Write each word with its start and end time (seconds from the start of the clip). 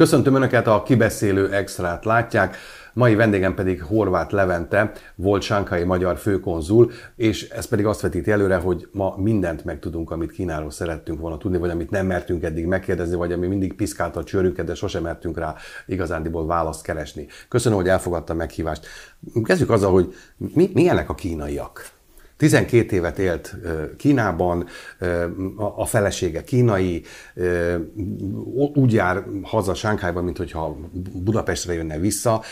Köszöntöm 0.00 0.34
Önöket, 0.34 0.66
a 0.66 0.82
kibeszélő 0.82 1.52
extrát 1.52 2.04
látják. 2.04 2.56
Mai 2.92 3.14
vendégem 3.14 3.54
pedig 3.54 3.82
Horváth 3.82 4.32
Levente, 4.32 4.92
volt 5.14 5.42
Sánkai 5.42 5.84
magyar 5.84 6.16
főkonzul, 6.16 6.90
és 7.16 7.48
ez 7.48 7.66
pedig 7.66 7.86
azt 7.86 8.00
vetíti 8.00 8.30
előre, 8.30 8.56
hogy 8.56 8.88
ma 8.92 9.14
mindent 9.16 9.64
megtudunk, 9.64 10.10
amit 10.10 10.32
Kínáról 10.32 10.70
szerettünk 10.70 11.20
volna 11.20 11.38
tudni, 11.38 11.58
vagy 11.58 11.70
amit 11.70 11.90
nem 11.90 12.06
mertünk 12.06 12.42
eddig 12.42 12.66
megkérdezni, 12.66 13.16
vagy 13.16 13.32
ami 13.32 13.46
mindig 13.46 13.74
piszkálta 13.74 14.20
a 14.20 14.24
csőrünket, 14.24 14.66
de 14.66 14.74
sosem 14.74 15.02
mertünk 15.02 15.38
rá 15.38 15.54
igazándiból 15.86 16.46
választ 16.46 16.82
keresni. 16.82 17.26
Köszönöm, 17.48 17.78
hogy 17.78 17.88
elfogadta 17.88 18.32
a 18.32 18.36
meghívást. 18.36 18.86
Kezdjük 19.42 19.70
azzal, 19.70 19.92
hogy 19.92 20.14
mi, 20.36 20.70
milyenek 20.74 21.08
a 21.08 21.14
kínaiak? 21.14 21.99
12 22.40 22.96
évet 22.96 23.18
élt 23.18 23.56
Kínában, 23.96 24.66
a 25.76 25.86
felesége 25.86 26.44
kínai, 26.44 27.02
úgy 28.74 28.92
jár 28.92 29.24
haza 29.42 29.74
Sánkhájban, 29.74 30.24
mint 30.24 30.36
hogyha 30.36 30.76
Budapestre 31.12 31.72
jönne 31.72 31.98
vissza. 31.98 32.42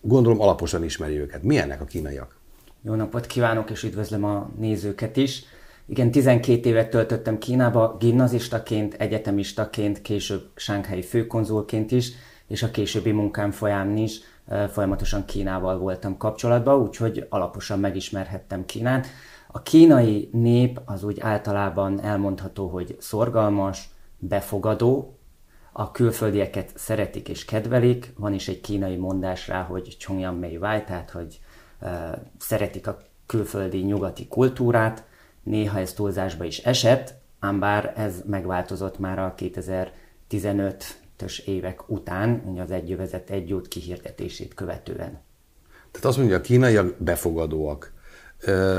Gondolom 0.00 0.40
alaposan 0.40 0.84
ismeri 0.84 1.18
őket. 1.18 1.42
Milyennek 1.42 1.80
a 1.80 1.84
kínaiak? 1.84 2.36
Jó 2.82 2.94
napot 2.94 3.26
kívánok, 3.26 3.70
és 3.70 3.82
üdvözlöm 3.82 4.24
a 4.24 4.50
nézőket 4.58 5.16
is. 5.16 5.44
Igen, 5.86 6.10
12 6.10 6.68
évet 6.68 6.90
töltöttem 6.90 7.38
Kínába, 7.38 7.96
gimnazistaként, 8.00 8.94
egyetemistaként, 8.94 10.02
később 10.02 10.42
sánkhelyi 10.54 11.02
főkonzulként 11.02 11.90
is, 11.90 12.12
és 12.46 12.62
a 12.62 12.70
későbbi 12.70 13.10
munkám 13.10 13.50
folyamán 13.50 13.96
is 13.96 14.20
folyamatosan 14.46 15.24
Kínával 15.24 15.78
voltam 15.78 16.16
kapcsolatban, 16.16 16.80
úgyhogy 16.80 17.26
alaposan 17.28 17.80
megismerhettem 17.80 18.64
Kínát. 18.64 19.06
A 19.54 19.62
kínai 19.62 20.28
nép 20.32 20.80
az 20.84 21.04
úgy 21.04 21.20
általában 21.20 22.00
elmondható, 22.02 22.68
hogy 22.68 22.96
szorgalmas, 23.00 23.88
befogadó, 24.18 25.16
a 25.72 25.90
külföldieket 25.90 26.72
szeretik 26.74 27.28
és 27.28 27.44
kedvelik, 27.44 28.12
van 28.18 28.32
is 28.32 28.48
egy 28.48 28.60
kínai 28.60 28.96
mondás 28.96 29.48
rá, 29.48 29.62
hogy 29.62 29.96
Chongyang 29.98 30.38
Mei 30.38 30.56
Wai, 30.56 30.84
tehát 30.84 31.10
hogy 31.10 31.40
uh, 31.80 31.90
szeretik 32.38 32.86
a 32.86 32.98
külföldi 33.26 33.78
nyugati 33.78 34.28
kultúrát, 34.28 35.04
néha 35.42 35.78
ez 35.78 35.92
túlzásba 35.92 36.44
is 36.44 36.58
esett, 36.58 37.14
ám 37.38 37.58
bár 37.58 37.92
ez 37.96 38.22
megváltozott 38.26 38.98
már 38.98 39.18
a 39.18 39.34
2015 39.34 41.01
ös 41.22 41.38
évek 41.38 41.90
után, 41.90 42.56
az 42.58 42.70
egyövezet 42.70 43.30
egy 43.30 43.52
út 43.52 43.68
kihirdetését 43.68 44.54
követően. 44.54 45.20
Tehát 45.90 46.06
azt 46.06 46.16
mondja, 46.16 46.36
a 46.36 46.40
kínaiak 46.40 46.94
befogadóak. 46.98 47.92
Ö, 48.40 48.78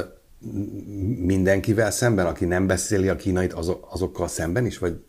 mindenkivel 1.17 1.91
szemben, 1.91 2.25
aki 2.25 2.45
nem 2.45 2.67
beszéli 2.67 3.09
a 3.09 3.16
kínait, 3.16 3.53
azok, 3.53 3.88
azokkal 3.89 4.27
szemben 4.27 4.66
is, 4.66 4.77
vagy 4.77 5.03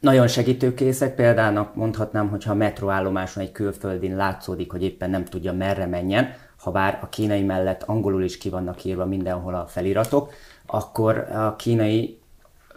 nagyon 0.00 0.28
segítőkészek, 0.28 1.14
például 1.14 1.70
mondhatnám, 1.74 2.28
hogyha 2.28 2.52
a 2.52 2.54
metroállomáson 2.54 3.42
egy 3.42 3.52
külföldin 3.52 4.16
látszódik, 4.16 4.70
hogy 4.70 4.82
éppen 4.82 5.10
nem 5.10 5.24
tudja 5.24 5.52
merre 5.52 5.86
menjen, 5.86 6.34
ha 6.56 6.70
bár 6.70 6.98
a 7.02 7.08
kínai 7.08 7.42
mellett 7.42 7.82
angolul 7.82 8.22
is 8.22 8.38
ki 8.38 8.48
vannak 8.48 8.84
írva 8.84 9.06
mindenhol 9.06 9.54
a 9.54 9.66
feliratok, 9.66 10.32
akkor 10.66 11.18
a 11.18 11.56
kínai 11.56 12.19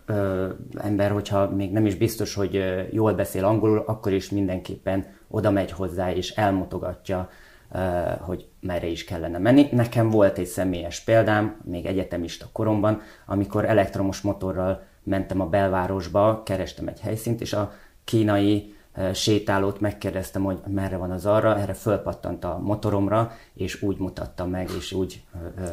ö, 0.06 0.50
ember, 0.78 1.12
hogyha 1.12 1.50
még 1.50 1.72
nem 1.72 1.86
is 1.86 1.96
biztos, 1.96 2.34
hogy 2.34 2.56
ö, 2.56 2.82
jól 2.92 3.14
beszél 3.14 3.46
angolul, 3.46 3.84
akkor 3.86 4.12
is 4.12 4.30
mindenképpen 4.30 5.06
oda 5.28 5.52
megy 5.52 5.72
hozzá 5.72 6.12
és 6.14 6.30
elmutogatja, 6.30 7.30
ö, 7.72 7.80
hogy 8.20 8.48
merre 8.60 8.88
is 8.88 9.04
kellene 9.04 9.38
menni. 9.38 9.68
Nekem 9.72 10.10
volt 10.10 10.38
egy 10.38 10.46
személyes 10.46 11.00
példám, 11.00 11.62
még 11.64 11.86
egyetemista 11.86 12.46
koromban, 12.52 13.02
amikor 13.26 13.66
elektromos 13.66 14.22
motorral 14.22 14.84
mentem 15.04 15.42
a 15.42 15.50
belvárosba, 15.50 16.44
kerestem 16.46 16.88
egy 16.88 17.00
helyszínt, 17.00 17.42
és 17.42 17.54
a 17.54 17.72
kínai 18.04 18.76
sétálót 19.14 19.80
megkérdeztem, 19.80 20.44
hogy 20.44 20.60
merre 20.68 20.98
van 20.98 21.12
az 21.12 21.26
arra, 21.26 21.58
erre 21.58 21.74
fölpattant 21.74 22.44
a 22.44 22.60
motoromra, 22.64 23.32
és 23.54 23.82
úgy 23.82 23.98
mutatta 23.98 24.46
meg, 24.46 24.70
és 24.78 24.92
úgy 24.92 25.24
ö, 25.34 25.62
ö, 25.62 25.68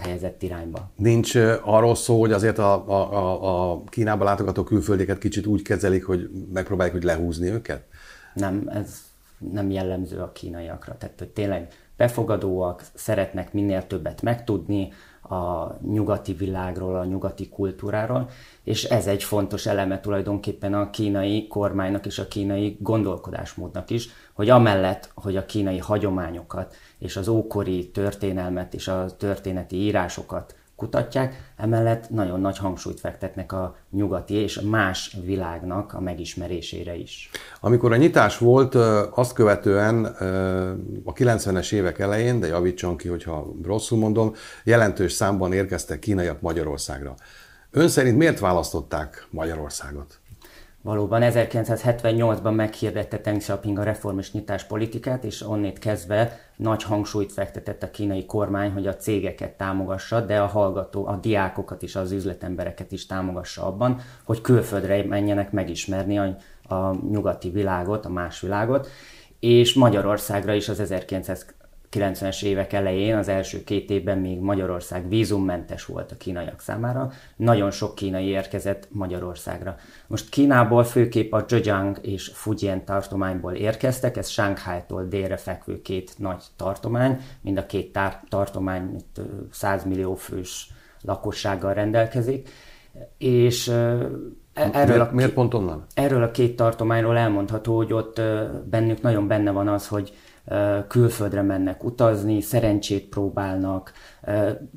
helyezett 0.00 0.42
irányba. 0.42 0.90
Nincs 0.96 1.34
arról 1.62 1.94
szó, 1.94 2.20
hogy 2.20 2.32
azért 2.32 2.58
a, 2.58 2.88
a, 2.88 3.72
a 3.72 3.84
Kínába 3.84 4.24
látogató 4.24 4.62
külföldieket 4.62 5.18
kicsit 5.18 5.46
úgy 5.46 5.62
kezelik, 5.62 6.04
hogy 6.04 6.30
megpróbálják 6.52 6.94
hogy 6.94 7.04
lehúzni 7.04 7.48
őket? 7.48 7.84
Nem, 8.34 8.68
ez 8.72 9.08
nem 9.38 9.70
jellemző 9.70 10.18
a 10.18 10.32
kínaiakra. 10.32 10.96
Tehát, 10.98 11.18
hogy 11.18 11.28
tényleg 11.28 11.72
befogadóak, 11.96 12.84
szeretnek 12.94 13.52
minél 13.52 13.86
többet 13.86 14.22
megtudni, 14.22 14.92
a 15.30 15.76
nyugati 15.90 16.32
világról, 16.32 16.96
a 16.96 17.04
nyugati 17.04 17.48
kultúráról, 17.48 18.28
és 18.64 18.84
ez 18.84 19.06
egy 19.06 19.22
fontos 19.22 19.66
eleme 19.66 20.00
tulajdonképpen 20.00 20.74
a 20.74 20.90
kínai 20.90 21.46
kormánynak 21.46 22.06
és 22.06 22.18
a 22.18 22.28
kínai 22.28 22.76
gondolkodásmódnak 22.80 23.90
is, 23.90 24.08
hogy 24.32 24.48
amellett, 24.48 25.10
hogy 25.14 25.36
a 25.36 25.46
kínai 25.46 25.78
hagyományokat 25.78 26.74
és 26.98 27.16
az 27.16 27.28
ókori 27.28 27.90
történelmet 27.90 28.74
és 28.74 28.88
a 28.88 29.16
történeti 29.16 29.76
írásokat 29.76 30.54
kutatják, 30.80 31.52
emellett 31.56 32.10
nagyon 32.10 32.40
nagy 32.40 32.58
hangsúlyt 32.58 33.00
fektetnek 33.00 33.52
a 33.52 33.76
nyugati 33.90 34.34
és 34.34 34.60
más 34.60 35.16
világnak 35.24 35.92
a 35.92 36.00
megismerésére 36.00 36.94
is. 36.94 37.30
Amikor 37.60 37.92
a 37.92 37.96
nyitás 37.96 38.38
volt, 38.38 38.74
azt 39.14 39.32
követően 39.32 40.04
a 41.04 41.12
90-es 41.12 41.72
évek 41.72 41.98
elején, 41.98 42.40
de 42.40 42.46
javítson 42.46 42.96
ki, 42.96 43.08
hogyha 43.08 43.52
rosszul 43.64 43.98
mondom, 43.98 44.34
jelentős 44.64 45.12
számban 45.12 45.52
érkeztek 45.52 45.98
kínaiak 45.98 46.40
Magyarországra. 46.40 47.14
Ön 47.70 47.88
szerint 47.88 48.16
miért 48.16 48.38
választották 48.38 49.26
Magyarországot? 49.30 50.18
Valóban 50.82 51.20
1978-ban 51.24 52.54
meghirdette 52.54 53.16
Deng 53.16 53.38
Xiaoping 53.38 53.78
a 53.78 53.82
reform 53.82 54.18
és 54.18 54.32
nyitás 54.32 54.64
politikát, 54.64 55.24
és 55.24 55.42
onnét 55.42 55.78
kezdve 55.78 56.38
nagy 56.56 56.82
hangsúlyt 56.82 57.32
fektetett 57.32 57.82
a 57.82 57.90
kínai 57.90 58.26
kormány, 58.26 58.70
hogy 58.72 58.86
a 58.86 58.96
cégeket 58.96 59.56
támogassa, 59.56 60.20
de 60.20 60.40
a 60.40 60.46
hallgató, 60.46 61.06
a 61.06 61.16
diákokat 61.16 61.82
és 61.82 61.96
az 61.96 62.12
üzletembereket 62.12 62.92
is 62.92 63.06
támogassa 63.06 63.66
abban, 63.66 64.00
hogy 64.24 64.40
külföldre 64.40 65.04
menjenek 65.04 65.52
megismerni 65.52 66.18
a, 66.18 66.36
a 66.74 66.96
nyugati 67.10 67.50
világot, 67.50 68.04
a 68.04 68.10
más 68.10 68.40
világot, 68.40 68.88
és 69.40 69.74
Magyarországra 69.74 70.54
is 70.54 70.68
az 70.68 70.80
1900 70.80 71.46
90-es 71.92 72.42
évek 72.42 72.72
elején, 72.72 73.16
az 73.16 73.28
első 73.28 73.64
két 73.64 73.90
évben 73.90 74.18
még 74.18 74.38
Magyarország 74.38 75.08
vízummentes 75.08 75.84
volt 75.84 76.12
a 76.12 76.16
kínaiak 76.16 76.60
számára. 76.60 77.10
Nagyon 77.36 77.70
sok 77.70 77.94
kínai 77.94 78.26
érkezett 78.26 78.88
Magyarországra. 78.90 79.76
Most 80.06 80.28
Kínából 80.28 80.84
főképp 80.84 81.32
a 81.32 81.44
Zhejiang 81.48 81.98
és 82.02 82.30
Fujian 82.34 82.84
tartományból 82.84 83.52
érkeztek, 83.52 84.16
ez 84.16 84.28
Shanghai-tól 84.28 85.04
délre 85.04 85.36
fekvő 85.36 85.82
két 85.82 86.14
nagy 86.18 86.42
tartomány, 86.56 87.20
mind 87.40 87.58
a 87.58 87.66
két 87.66 87.92
tár- 87.92 88.22
tartomány 88.28 88.96
100 89.50 89.84
millió 89.84 90.14
fős 90.14 90.70
lakossággal 91.02 91.74
rendelkezik, 91.74 92.48
és 93.18 93.68
e- 93.68 94.70
Erről 94.72 94.86
miért, 94.86 95.10
a, 95.10 95.14
miért 95.14 95.32
pont 95.32 95.54
onnan? 95.54 95.84
Erről 95.94 96.22
a 96.22 96.30
két 96.30 96.56
tartományról 96.56 97.16
elmondható, 97.16 97.76
hogy 97.76 97.92
ott 97.92 98.20
bennük 98.64 99.02
nagyon 99.02 99.26
benne 99.26 99.50
van 99.50 99.68
az, 99.68 99.88
hogy 99.88 100.12
külföldre 100.88 101.42
mennek 101.42 101.84
utazni, 101.84 102.40
szerencsét 102.40 103.08
próbálnak. 103.08 103.92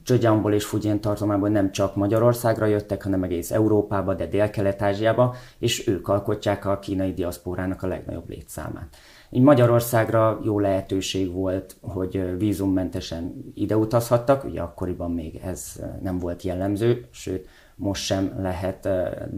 Zhejiangból 0.05 0.53
és 0.53 0.65
Fujian 0.65 1.01
tartományból 1.01 1.49
nem 1.49 1.71
csak 1.71 1.95
Magyarországra 1.95 2.65
jöttek, 2.65 3.03
hanem 3.03 3.23
egész 3.23 3.51
Európába, 3.51 4.13
de 4.13 4.27
Dél-Kelet-Ázsiába, 4.27 5.35
és 5.59 5.87
ők 5.87 6.07
alkotják 6.07 6.65
a 6.65 6.79
kínai 6.79 7.13
diaszpórának 7.13 7.83
a 7.83 7.87
legnagyobb 7.87 8.29
létszámát. 8.29 8.95
Így 9.29 9.41
Magyarországra 9.41 10.39
jó 10.43 10.59
lehetőség 10.59 11.31
volt, 11.31 11.75
hogy 11.81 12.37
vízummentesen 12.37 13.51
ide 13.53 13.77
utazhattak, 13.77 14.43
ugye 14.43 14.61
akkoriban 14.61 15.11
még 15.11 15.41
ez 15.43 15.79
nem 16.01 16.19
volt 16.19 16.41
jellemző, 16.41 17.05
sőt, 17.11 17.47
most 17.75 18.03
sem 18.03 18.33
lehet 18.41 18.89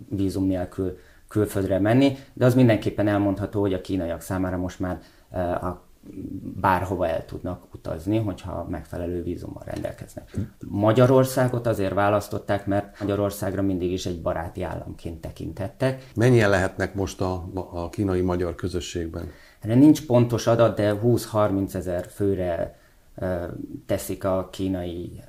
vízum 0.10 0.45
nélkül 0.45 0.98
külföldre 1.28 1.80
menni, 1.80 2.18
de 2.33 2.45
az 2.45 2.56
mindenképpen 2.56 3.07
elmondható, 3.07 3.62
hogy 3.62 3.74
a 3.74 3.81
kínaiak 3.81 4.21
számára 4.21 4.57
most 4.57 4.80
már 4.80 5.00
a 5.62 5.85
bárhova 6.62 7.07
el 7.07 7.25
tudnak 7.25 7.74
utazni, 7.74 8.18
hogyha 8.18 8.68
megfelelő 8.69 9.24
vízummal 9.24 9.63
rendelkeznek. 9.66 10.38
Magyarországot 10.68 11.68
azért 11.68 11.94
választották, 11.94 12.66
mert 12.66 13.00
Magyarországra 13.00 13.62
mindig 13.62 13.92
is 13.92 14.06
egy 14.06 14.22
baráti 14.22 14.63
államként 14.63 15.22
tekintettek. 15.22 16.12
Mennyien 16.16 16.50
lehetnek 16.50 16.96
most 16.96 17.22
a, 17.22 17.46
a 17.72 17.90
kínai 17.90 18.22
magyar 18.22 18.56
közösségben? 18.56 19.31
Erre 19.62 19.75
nincs 19.75 20.06
pontos 20.06 20.48
adat, 20.48 20.75
de 20.75 21.00
20-30 21.04 21.74
ezer 21.74 22.06
főre 22.06 22.80
teszik 23.86 24.24
a 24.24 24.50
kínai 24.52 25.22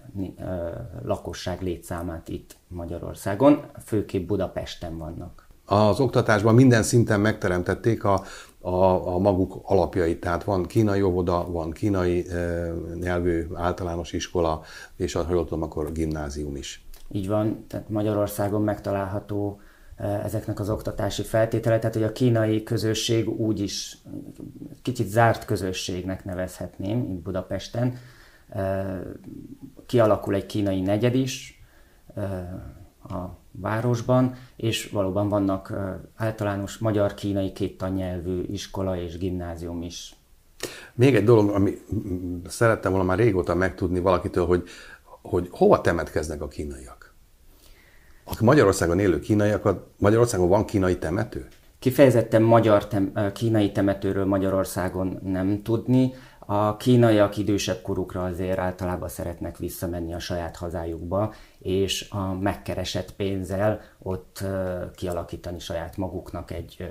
lakosság 1.03 1.63
létszámát 1.63 2.29
itt 2.29 2.57
Magyarországon, 2.69 3.65
főképp 3.85 4.27
Budapesten 4.27 4.99
vannak. 4.99 5.47
Az 5.65 6.01
oktatásban 6.01 6.55
minden 6.55 6.83
szinten 6.83 7.21
megteremtették 7.21 8.05
a 8.05 8.23
a, 8.67 9.15
a 9.15 9.19
maguk 9.19 9.61
alapjait. 9.63 10.21
Tehát 10.21 10.45
van 10.45 10.67
kínai 10.67 11.03
óvoda, 11.03 11.51
van 11.51 11.71
kínai 11.71 12.29
e, 12.29 12.73
nyelvű 13.01 13.47
általános 13.55 14.13
iskola, 14.13 14.63
és 14.97 15.13
ha 15.13 15.27
jól 15.31 15.45
tudom, 15.45 15.63
akkor 15.63 15.93
gimnázium 15.93 16.57
is. 16.57 16.87
Így 17.11 17.29
van, 17.29 17.65
tehát 17.69 17.89
Magyarországon 17.89 18.63
megtalálható 18.63 19.61
ezeknek 20.25 20.61
az 20.61 20.71
oktatási 20.71 21.23
feltétele, 21.23 21.79
tehát 21.79 21.95
hogy 21.95 22.05
a 22.05 22.13
kínai 22.13 22.63
közösség 22.63 23.29
úgy 23.29 23.61
is 23.61 23.99
kicsit 24.83 25.09
zárt 25.09 25.45
közösségnek 25.45 26.25
nevezhetném 26.25 26.99
itt 26.99 27.23
Budapesten. 27.23 27.95
Kialakul 29.87 30.35
egy 30.35 30.47
kínai 30.47 30.81
negyed 30.81 31.15
is 31.15 31.63
a 33.09 33.46
városban, 33.61 34.35
és 34.57 34.89
valóban 34.91 35.29
vannak 35.29 35.73
általános 36.17 36.79
magyar-kínai 36.79 37.53
két 37.53 37.79
tannyelvű 37.79 38.43
iskola 38.51 39.01
és 39.01 39.19
gimnázium 39.19 39.83
is. 39.83 40.17
Még 40.95 41.15
egy 41.15 41.25
dolog, 41.25 41.51
ami 41.51 41.79
szerettem 42.47 42.91
volna 42.91 43.07
már 43.07 43.19
régóta 43.19 43.55
megtudni 43.55 44.01
valakitől, 44.01 44.47
hogy, 44.47 44.63
hogy 45.23 45.49
hova 45.51 45.81
temetkeznek 45.81 46.43
a 46.43 46.49
kínaiak? 46.49 47.15
A 48.25 48.37
Magyarországon 48.41 48.99
élő 48.99 49.19
kínaiakat, 49.19 49.87
Magyarországon 49.97 50.49
van 50.49 50.65
kínai 50.65 50.99
temető? 50.99 51.47
Kifejezetten 51.79 52.43
magyar 52.43 52.87
tem, 52.87 53.13
kínai 53.33 53.73
temetőről 53.73 54.25
Magyarországon 54.25 55.19
nem 55.23 55.63
tudni. 55.63 56.15
A 56.49 56.77
kínaiak 56.77 57.37
idősebb 57.37 57.83
korukra 57.83 58.25
azért 58.25 58.59
általában 58.59 59.09
szeretnek 59.09 59.57
visszamenni 59.57 60.15
a 60.15 60.19
saját 60.19 60.57
hazájukba, 60.57 61.35
és 61.59 62.11
a 62.11 62.33
megkeresett 62.33 63.13
pénzzel 63.13 63.81
ott 63.99 64.45
kialakítani 64.95 65.59
saját 65.59 65.97
maguknak 65.97 66.51
egy 66.51 66.91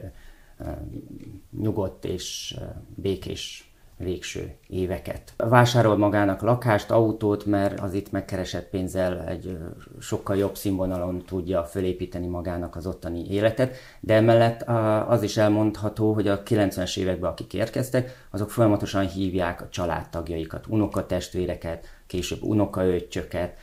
nyugodt 1.61 2.05
és 2.05 2.57
békés 2.95 3.74
végső 3.97 4.55
éveket. 4.67 5.33
Vásárol 5.37 5.97
magának 5.97 6.41
lakást, 6.41 6.91
autót, 6.91 7.45
mert 7.45 7.79
az 7.79 7.93
itt 7.93 8.11
megkeresett 8.11 8.69
pénzzel 8.69 9.23
egy 9.27 9.57
sokkal 9.99 10.37
jobb 10.37 10.55
színvonalon 10.55 11.23
tudja 11.25 11.63
fölépíteni 11.63 12.27
magának 12.27 12.75
az 12.75 12.87
ottani 12.87 13.25
életet, 13.29 13.75
de 13.99 14.13
emellett 14.13 14.61
az 15.07 15.23
is 15.23 15.37
elmondható, 15.37 16.13
hogy 16.13 16.27
a 16.27 16.43
90-es 16.43 16.97
években, 16.97 17.31
akik 17.31 17.53
érkeztek, 17.53 18.27
azok 18.31 18.51
folyamatosan 18.51 19.07
hívják 19.07 19.61
a 19.61 19.69
családtagjaikat, 19.69 20.65
unokatestvéreket, 20.67 21.85
később 22.07 22.41
unokaöccsöket, 22.41 23.53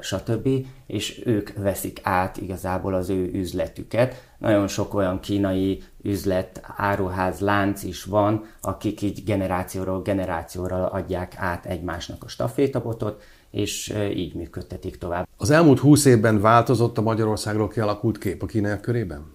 stb. 0.00 0.48
És 0.86 1.22
ők 1.24 1.50
veszik 1.56 2.00
át 2.02 2.36
igazából 2.36 2.94
az 2.94 3.10
ő 3.10 3.30
üzletüket. 3.32 4.34
Nagyon 4.38 4.68
sok 4.68 4.94
olyan 4.94 5.20
kínai 5.20 5.82
üzlet, 6.02 6.60
áruház, 6.76 7.40
lánc 7.40 7.82
is 7.82 8.04
van, 8.04 8.44
akik 8.60 9.02
így 9.02 9.24
generációról 9.24 10.02
generációra 10.02 10.88
adják 10.88 11.34
át 11.36 11.66
egymásnak 11.66 12.24
a 12.24 12.28
stafétabotot, 12.28 13.22
és 13.50 13.94
így 14.14 14.34
működtetik 14.34 14.98
tovább. 14.98 15.28
Az 15.36 15.50
elmúlt 15.50 15.78
húsz 15.78 16.04
évben 16.04 16.40
változott 16.40 16.98
a 16.98 17.02
Magyarországról 17.02 17.68
kialakult 17.68 18.18
kép 18.18 18.42
a 18.42 18.46
kínaiak 18.46 18.80
körében? 18.80 19.34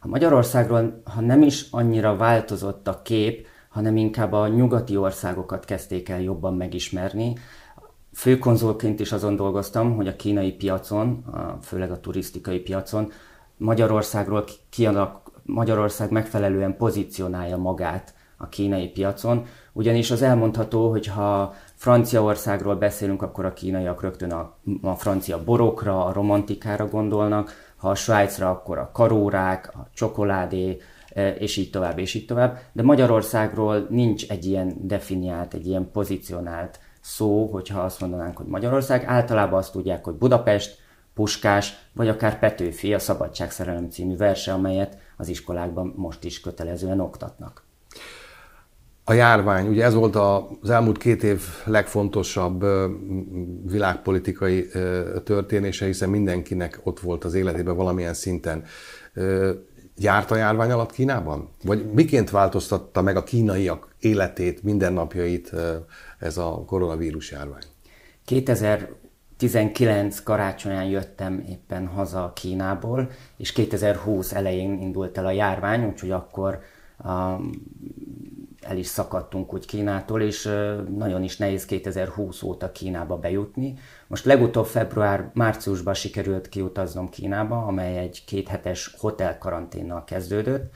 A 0.00 0.08
Magyarországról, 0.08 1.02
ha 1.04 1.20
nem 1.20 1.42
is 1.42 1.66
annyira 1.70 2.16
változott 2.16 2.88
a 2.88 3.02
kép, 3.02 3.46
hanem 3.68 3.96
inkább 3.96 4.32
a 4.32 4.48
nyugati 4.48 4.96
országokat 4.96 5.64
kezdték 5.64 6.08
el 6.08 6.20
jobban 6.20 6.54
megismerni, 6.54 7.32
Főkonzolként 8.14 9.00
is 9.00 9.12
azon 9.12 9.36
dolgoztam, 9.36 9.96
hogy 9.96 10.08
a 10.08 10.16
kínai 10.16 10.52
piacon, 10.52 11.24
főleg 11.62 11.90
a 11.90 12.00
turisztikai 12.00 12.58
piacon, 12.58 13.10
Magyarországról 13.56 14.44
kialak, 14.70 15.30
Magyarország 15.42 16.10
megfelelően 16.10 16.76
pozícionálja 16.76 17.56
magát 17.56 18.14
a 18.36 18.48
kínai 18.48 18.88
piacon, 18.88 19.46
ugyanis 19.72 20.10
az 20.10 20.22
elmondható, 20.22 20.90
hogy 20.90 21.06
ha 21.06 21.54
Franciaországról 21.74 22.76
beszélünk, 22.76 23.22
akkor 23.22 23.44
a 23.44 23.52
kínaiak 23.52 24.02
rögtön 24.02 24.32
a, 24.32 24.56
a 24.82 24.94
francia 24.94 25.44
borokra, 25.44 26.04
a 26.04 26.12
romantikára 26.12 26.88
gondolnak, 26.88 27.72
ha 27.76 27.88
a 27.88 27.94
Svájcra, 27.94 28.50
akkor 28.50 28.78
a 28.78 28.90
karórák, 28.92 29.72
a 29.74 29.88
csokoládé, 29.94 30.80
e, 31.14 31.30
és 31.30 31.56
így 31.56 31.70
tovább, 31.70 31.98
és 31.98 32.14
így 32.14 32.26
tovább. 32.26 32.58
De 32.72 32.82
Magyarországról 32.82 33.86
nincs 33.90 34.28
egy 34.28 34.44
ilyen 34.44 34.74
definiált, 34.80 35.54
egy 35.54 35.66
ilyen 35.66 35.90
pozícionált 35.92 36.78
szó, 37.02 37.46
hogyha 37.46 37.80
azt 37.80 38.00
mondanánk, 38.00 38.36
hogy 38.36 38.46
Magyarország. 38.46 39.04
Általában 39.04 39.58
azt 39.58 39.72
tudják, 39.72 40.04
hogy 40.04 40.14
Budapest, 40.14 40.80
Puskás, 41.14 41.74
vagy 41.92 42.08
akár 42.08 42.38
Petőfi, 42.38 42.94
a 42.94 42.98
Szabadságszerelem 42.98 43.90
című 43.90 44.16
verse, 44.16 44.52
amelyet 44.52 44.98
az 45.16 45.28
iskolákban 45.28 45.92
most 45.96 46.24
is 46.24 46.40
kötelezően 46.40 47.00
oktatnak. 47.00 47.64
A 49.04 49.12
járvány, 49.12 49.68
ugye 49.68 49.84
ez 49.84 49.94
volt 49.94 50.16
az 50.60 50.70
elmúlt 50.70 50.98
két 50.98 51.22
év 51.22 51.42
legfontosabb 51.64 52.64
világpolitikai 53.66 54.68
történése, 55.24 55.86
hiszen 55.86 56.08
mindenkinek 56.08 56.80
ott 56.82 57.00
volt 57.00 57.24
az 57.24 57.34
életében 57.34 57.76
valamilyen 57.76 58.14
szinten. 58.14 58.64
Járt 59.96 60.30
a 60.30 60.36
járvány 60.36 60.70
alatt 60.70 60.92
Kínában? 60.92 61.48
Vagy 61.64 61.92
miként 61.92 62.30
változtatta 62.30 63.02
meg 63.02 63.16
a 63.16 63.22
kínaiak 63.22 63.94
életét, 63.98 64.62
mindennapjait 64.62 65.52
ez 66.22 66.36
a 66.36 66.62
koronavírus 66.66 67.30
járvány? 67.30 67.62
2019 68.24 70.22
karácsonyán 70.22 70.84
jöttem 70.84 71.44
éppen 71.48 71.86
haza 71.86 72.32
Kínából, 72.34 73.10
és 73.36 73.52
2020 73.52 74.32
elején 74.32 74.80
indult 74.80 75.18
el 75.18 75.26
a 75.26 75.30
járvány, 75.30 75.84
úgyhogy 75.84 76.10
akkor 76.10 76.60
um, 77.04 77.50
el 78.60 78.76
is 78.76 78.86
szakadtunk 78.86 79.54
úgy 79.54 79.66
Kínától, 79.66 80.22
és 80.22 80.50
nagyon 80.96 81.22
is 81.22 81.36
nehéz 81.36 81.64
2020 81.64 82.42
óta 82.42 82.72
Kínába 82.72 83.16
bejutni. 83.16 83.74
Most 84.06 84.24
legutóbb 84.24 84.66
február-márciusban 84.66 85.94
sikerült 85.94 86.48
kiutaznom 86.48 87.08
Kínába, 87.08 87.66
amely 87.66 87.98
egy 87.98 88.24
kéthetes 88.24 88.94
hotel 88.98 89.38
karanténnal 89.38 90.04
kezdődött. 90.04 90.72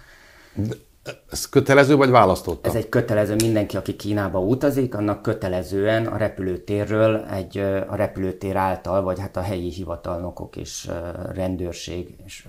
Ez 1.31 1.49
kötelező 1.49 1.97
vagy 1.97 2.11
választotta? 2.11 2.69
Ez 2.69 2.75
egy 2.75 2.89
kötelező, 2.89 3.35
mindenki, 3.35 3.77
aki 3.77 3.97
Kínába 3.97 4.41
utazik, 4.41 4.95
annak 4.95 5.23
kötelezően 5.23 6.07
a 6.07 6.17
repülőtérről 6.17 7.17
egy 7.17 7.59
a 7.89 7.95
repülőtér 7.95 8.57
által, 8.57 9.03
vagy 9.03 9.21
hát 9.21 9.37
a 9.37 9.41
helyi 9.41 9.71
hivatalnokok 9.71 10.57
és 10.57 10.91
rendőrség 11.35 12.17
és 12.25 12.49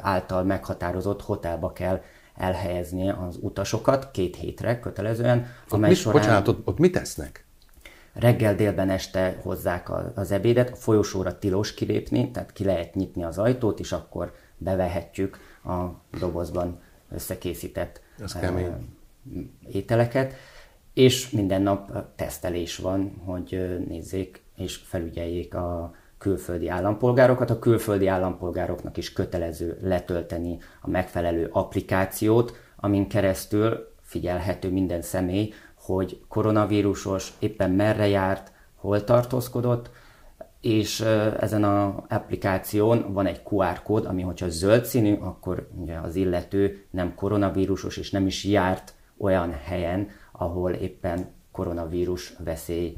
által 0.00 0.42
meghatározott 0.42 1.22
hotelba 1.22 1.72
kell 1.72 2.00
elhelyezni 2.34 3.10
az 3.10 3.38
utasokat 3.40 4.10
két 4.10 4.36
hétre 4.36 4.80
kötelezően, 4.80 5.46
amely 5.68 5.90
mit, 5.90 5.98
során... 5.98 6.20
Bocsánat, 6.20 6.48
ott, 6.48 6.66
ott 6.66 6.78
mit 6.78 6.92
tesznek? 6.92 7.44
Reggel, 8.12 8.54
délben, 8.54 8.90
este 8.90 9.38
hozzák 9.42 9.90
az 10.14 10.30
ebédet, 10.30 10.70
a 10.70 10.74
folyosóra 10.74 11.38
tilos 11.38 11.74
kilépni, 11.74 12.30
tehát 12.30 12.52
ki 12.52 12.64
lehet 12.64 12.94
nyitni 12.94 13.24
az 13.24 13.38
ajtót, 13.38 13.80
és 13.80 13.92
akkor 13.92 14.32
bevehetjük 14.58 15.38
a 15.64 15.84
dobozban 16.18 16.80
összekészített 17.10 18.00
Ez 18.22 18.36
ételeket, 19.72 20.34
és 20.94 21.30
minden 21.30 21.62
nap 21.62 22.04
tesztelés 22.16 22.76
van, 22.76 23.22
hogy 23.24 23.78
nézzék 23.88 24.42
és 24.56 24.76
felügyeljék 24.76 25.54
a 25.54 25.94
külföldi 26.18 26.68
állampolgárokat. 26.68 27.50
A 27.50 27.58
külföldi 27.58 28.06
állampolgároknak 28.06 28.96
is 28.96 29.12
kötelező 29.12 29.78
letölteni 29.82 30.58
a 30.80 30.88
megfelelő 30.88 31.48
applikációt, 31.52 32.56
amin 32.76 33.08
keresztül 33.08 33.94
figyelhető 34.02 34.70
minden 34.70 35.02
személy, 35.02 35.52
hogy 35.74 36.20
koronavírusos 36.28 37.32
éppen 37.38 37.70
merre 37.70 38.06
járt, 38.06 38.52
hol 38.74 39.04
tartózkodott, 39.04 39.90
és 40.66 41.00
ezen 41.40 41.64
az 41.64 41.92
applikáción 42.08 43.12
van 43.12 43.26
egy 43.26 43.40
QR 43.44 43.82
kód, 43.82 44.06
ami 44.06 44.22
hogyha 44.22 44.48
zöld 44.48 44.84
színű, 44.84 45.14
akkor 45.20 45.68
ugye 45.74 45.96
az 45.98 46.16
illető 46.16 46.84
nem 46.90 47.14
koronavírusos 47.14 47.96
és 47.96 48.10
nem 48.10 48.26
is 48.26 48.44
járt 48.44 48.94
olyan 49.18 49.52
helyen, 49.64 50.08
ahol 50.32 50.72
éppen 50.72 51.34
koronavírus 51.52 52.34
veszély 52.44 52.96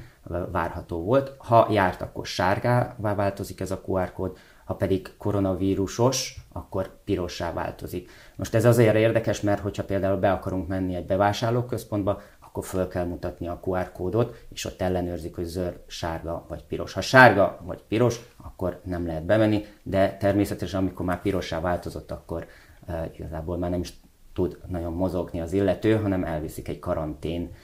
várható 0.52 1.02
volt. 1.02 1.34
Ha 1.38 1.68
járt, 1.70 2.02
akkor 2.02 2.26
sárgává 2.26 3.14
változik 3.14 3.60
ez 3.60 3.70
a 3.70 3.80
QR 3.87 4.12
kód, 4.12 4.37
ha 4.64 4.75
pedig 4.75 5.14
koronavírusos, 5.18 6.37
akkor 6.52 6.90
pirossá 7.04 7.52
változik. 7.52 8.10
Most 8.37 8.54
ez 8.54 8.64
azért 8.64 8.96
érdekes, 8.96 9.40
mert 9.40 9.60
hogyha 9.60 9.84
például 9.84 10.16
be 10.16 10.32
akarunk 10.32 10.68
menni 10.68 10.94
egy 10.94 11.06
bevásárlóközpontba, 11.06 12.20
akkor 12.58 12.70
föl 12.70 12.88
kell 12.88 13.04
mutatni 13.04 13.48
a 13.48 13.60
QR 13.64 13.92
kódot, 13.92 14.46
és 14.48 14.64
ott 14.64 14.80
ellenőrzik, 14.80 15.34
hogy 15.34 15.44
zöld, 15.44 15.80
sárga 15.86 16.44
vagy 16.48 16.64
piros. 16.64 16.92
Ha 16.92 17.00
sárga 17.00 17.58
vagy 17.62 17.82
piros, 17.88 18.20
akkor 18.42 18.80
nem 18.84 19.06
lehet 19.06 19.24
bemenni, 19.24 19.64
de 19.82 20.16
természetesen 20.16 20.80
amikor 20.80 21.06
már 21.06 21.22
pirossá 21.22 21.60
változott, 21.60 22.10
akkor 22.10 22.46
uh, 22.88 22.94
igazából 23.14 23.56
már 23.58 23.70
nem 23.70 23.80
is 23.80 23.92
tud 24.32 24.58
nagyon 24.66 24.92
mozogni 24.92 25.40
az 25.40 25.52
illető, 25.52 25.96
hanem 25.96 26.24
elviszik 26.24 26.68
egy 26.68 26.78
karantén, 26.78 27.54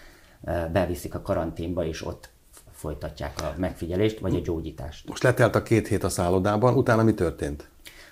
uh, 0.41 0.69
beviszik 0.69 1.15
a 1.15 1.23
karanténba, 1.23 1.85
és 1.85 2.07
ott 2.07 2.29
folytatják 2.71 3.33
a 3.43 3.55
megfigyelést, 3.57 4.19
vagy 4.19 4.35
a 4.35 4.41
gyógyítást. 4.41 5.09
Most 5.09 5.23
letelt 5.23 5.55
a 5.55 5.63
két 5.63 5.89
hét 5.89 6.05
a 6.05 6.09
szállodában, 6.09 6.75
utána 6.75 7.03
mi 7.03 7.15
történt? 7.15 7.69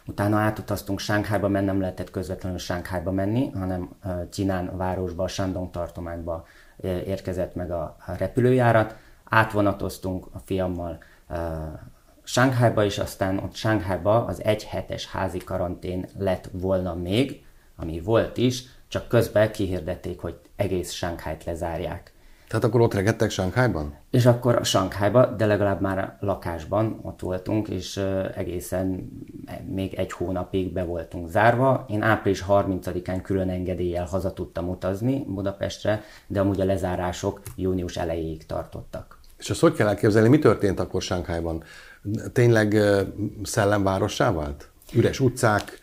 Utána 0.07 0.39
átutaztunk 0.39 0.99
Sánkhájba, 0.99 1.49
mert 1.49 1.65
nem 1.65 1.81
lehetett 1.81 2.11
közvetlenül 2.11 2.59
Sánkhájba 2.59 3.11
menni, 3.11 3.51
hanem 3.51 3.91
Csinán 4.31 4.77
városba, 4.77 5.29
Shandong 5.29 5.71
tartományba 5.71 6.47
érkezett 6.83 7.55
meg 7.55 7.71
a 7.71 7.97
repülőjárat, 8.19 8.97
átvonatoztunk 9.25 10.27
a 10.33 10.39
fiammal 10.45 10.99
Sánkhájba, 12.23 12.85
és 12.85 12.99
aztán 12.99 13.39
ott 13.39 13.55
Sánkhájba 13.55 14.25
az 14.25 14.45
egy 14.45 14.65
hetes 14.65 15.11
házi 15.11 15.39
karantén 15.39 16.07
lett 16.19 16.49
volna 16.53 16.95
még, 16.95 17.45
ami 17.77 18.01
volt 18.01 18.37
is, 18.37 18.65
csak 18.89 19.09
közben 19.09 19.53
kihirdették, 19.53 20.21
hogy 20.21 20.39
egész 20.57 20.91
Sánkhájt 20.91 21.45
lezárják. 21.45 22.13
Tehát 22.53 22.67
akkor 22.67 22.81
ott 22.81 22.95
regettek 22.95 23.31
Sánkhájban? 23.31 23.95
És 24.11 24.27
akkor 24.27 24.57
a 24.57 24.65
Sánkhájba, 24.65 25.27
de 25.27 25.47
legalább 25.47 25.81
már 25.81 25.99
a 25.99 26.17
lakásban 26.21 27.01
ott 27.03 27.21
voltunk, 27.21 27.69
és 27.69 28.01
egészen 28.37 29.13
még 29.67 29.95
egy 29.95 30.13
hónapig 30.13 30.73
be 30.73 30.85
voltunk 30.85 31.29
zárva. 31.29 31.85
Én 31.89 32.03
április 32.03 32.45
30-án 32.49 33.21
külön 33.23 33.49
engedéllyel 33.49 34.05
haza 34.05 34.33
tudtam 34.33 34.69
utazni 34.69 35.25
Budapestre, 35.29 36.03
de 36.27 36.41
amúgy 36.41 36.61
a 36.61 36.65
lezárások 36.65 37.41
június 37.57 37.97
elejéig 37.97 38.47
tartottak. 38.47 39.19
És 39.39 39.51
azt 39.51 39.61
hogy 39.61 39.75
kell 39.75 39.89
elképzelni, 39.89 40.29
mi 40.29 40.39
történt 40.39 40.81
akkor 40.81 41.03
Sánkhájban? 41.03 41.63
Tényleg 42.33 42.77
szellemvárossá 43.43 44.33
vált? 44.33 44.69
Üres 44.95 45.21
utcák, 45.21 45.79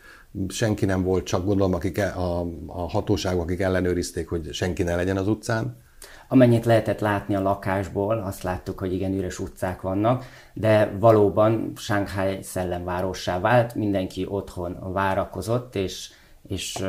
senki 0.48 0.84
nem 0.84 1.02
volt, 1.02 1.24
csak 1.24 1.44
gondolom, 1.44 1.74
akik 1.74 1.98
e- 1.98 2.16
a, 2.16 2.46
a 2.66 2.88
hatóságok, 2.88 3.42
akik 3.42 3.60
ellenőrizték, 3.60 4.28
hogy 4.28 4.52
senki 4.52 4.82
ne 4.82 4.96
legyen 4.96 5.16
az 5.16 5.28
utcán? 5.28 5.88
Amennyit 6.28 6.64
lehetett 6.64 7.00
látni 7.00 7.34
a 7.34 7.42
lakásból, 7.42 8.18
azt 8.18 8.42
láttuk, 8.42 8.78
hogy 8.78 8.92
igen, 8.92 9.12
üres 9.12 9.38
utcák 9.38 9.80
vannak, 9.80 10.24
de 10.52 10.96
valóban 10.98 11.72
Shanghai 11.76 12.42
szellemvárossá 12.42 13.40
vált, 13.40 13.74
mindenki 13.74 14.26
otthon 14.28 14.92
várakozott, 14.92 15.74
és, 15.74 16.10
és 16.48 16.84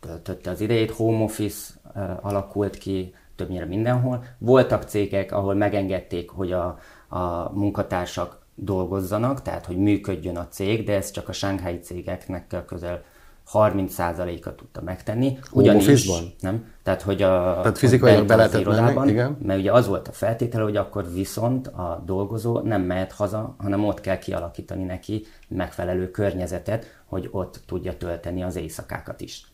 töltötte 0.00 0.50
az 0.50 0.60
idejét, 0.60 0.90
home 0.90 1.22
office 1.22 1.72
alakult 2.20 2.78
ki 2.78 3.14
többnyire 3.36 3.64
mindenhol. 3.64 4.24
Voltak 4.38 4.82
cégek, 4.82 5.32
ahol 5.32 5.54
megengedték, 5.54 6.30
hogy 6.30 6.52
a, 6.52 6.78
a 7.08 7.50
munkatársak 7.54 8.40
dolgozzanak, 8.54 9.42
tehát 9.42 9.66
hogy 9.66 9.76
működjön 9.76 10.36
a 10.36 10.48
cég, 10.48 10.84
de 10.84 10.94
ez 10.94 11.10
csak 11.10 11.28
a 11.28 11.32
sánghái 11.32 11.78
cégeknek 11.78 12.64
közel 12.66 13.02
30%-a 13.52 14.54
tudta 14.54 14.82
megtenni. 14.82 15.38
Ugyanis, 15.52 16.10
nem? 16.40 16.71
Tehát, 16.82 17.02
hogy 17.02 17.22
a, 17.22 17.58
Tehát 17.60 17.78
fizikailag 17.78 18.26
be 18.26 18.36
lehetett 18.36 18.64
menni, 18.64 19.10
igen. 19.10 19.36
Mert 19.42 19.58
ugye 19.58 19.72
az 19.72 19.88
volt 19.88 20.08
a 20.08 20.12
feltétele, 20.12 20.64
hogy 20.64 20.76
akkor 20.76 21.12
viszont 21.12 21.66
a 21.66 22.02
dolgozó 22.06 22.60
nem 22.60 22.82
mehet 22.82 23.12
haza, 23.12 23.54
hanem 23.58 23.84
ott 23.84 24.00
kell 24.00 24.18
kialakítani 24.18 24.84
neki 24.84 25.26
megfelelő 25.48 26.10
környezetet, 26.10 26.86
hogy 27.06 27.28
ott 27.30 27.60
tudja 27.66 27.96
tölteni 27.96 28.42
az 28.42 28.56
éjszakákat 28.56 29.20
is. 29.20 29.46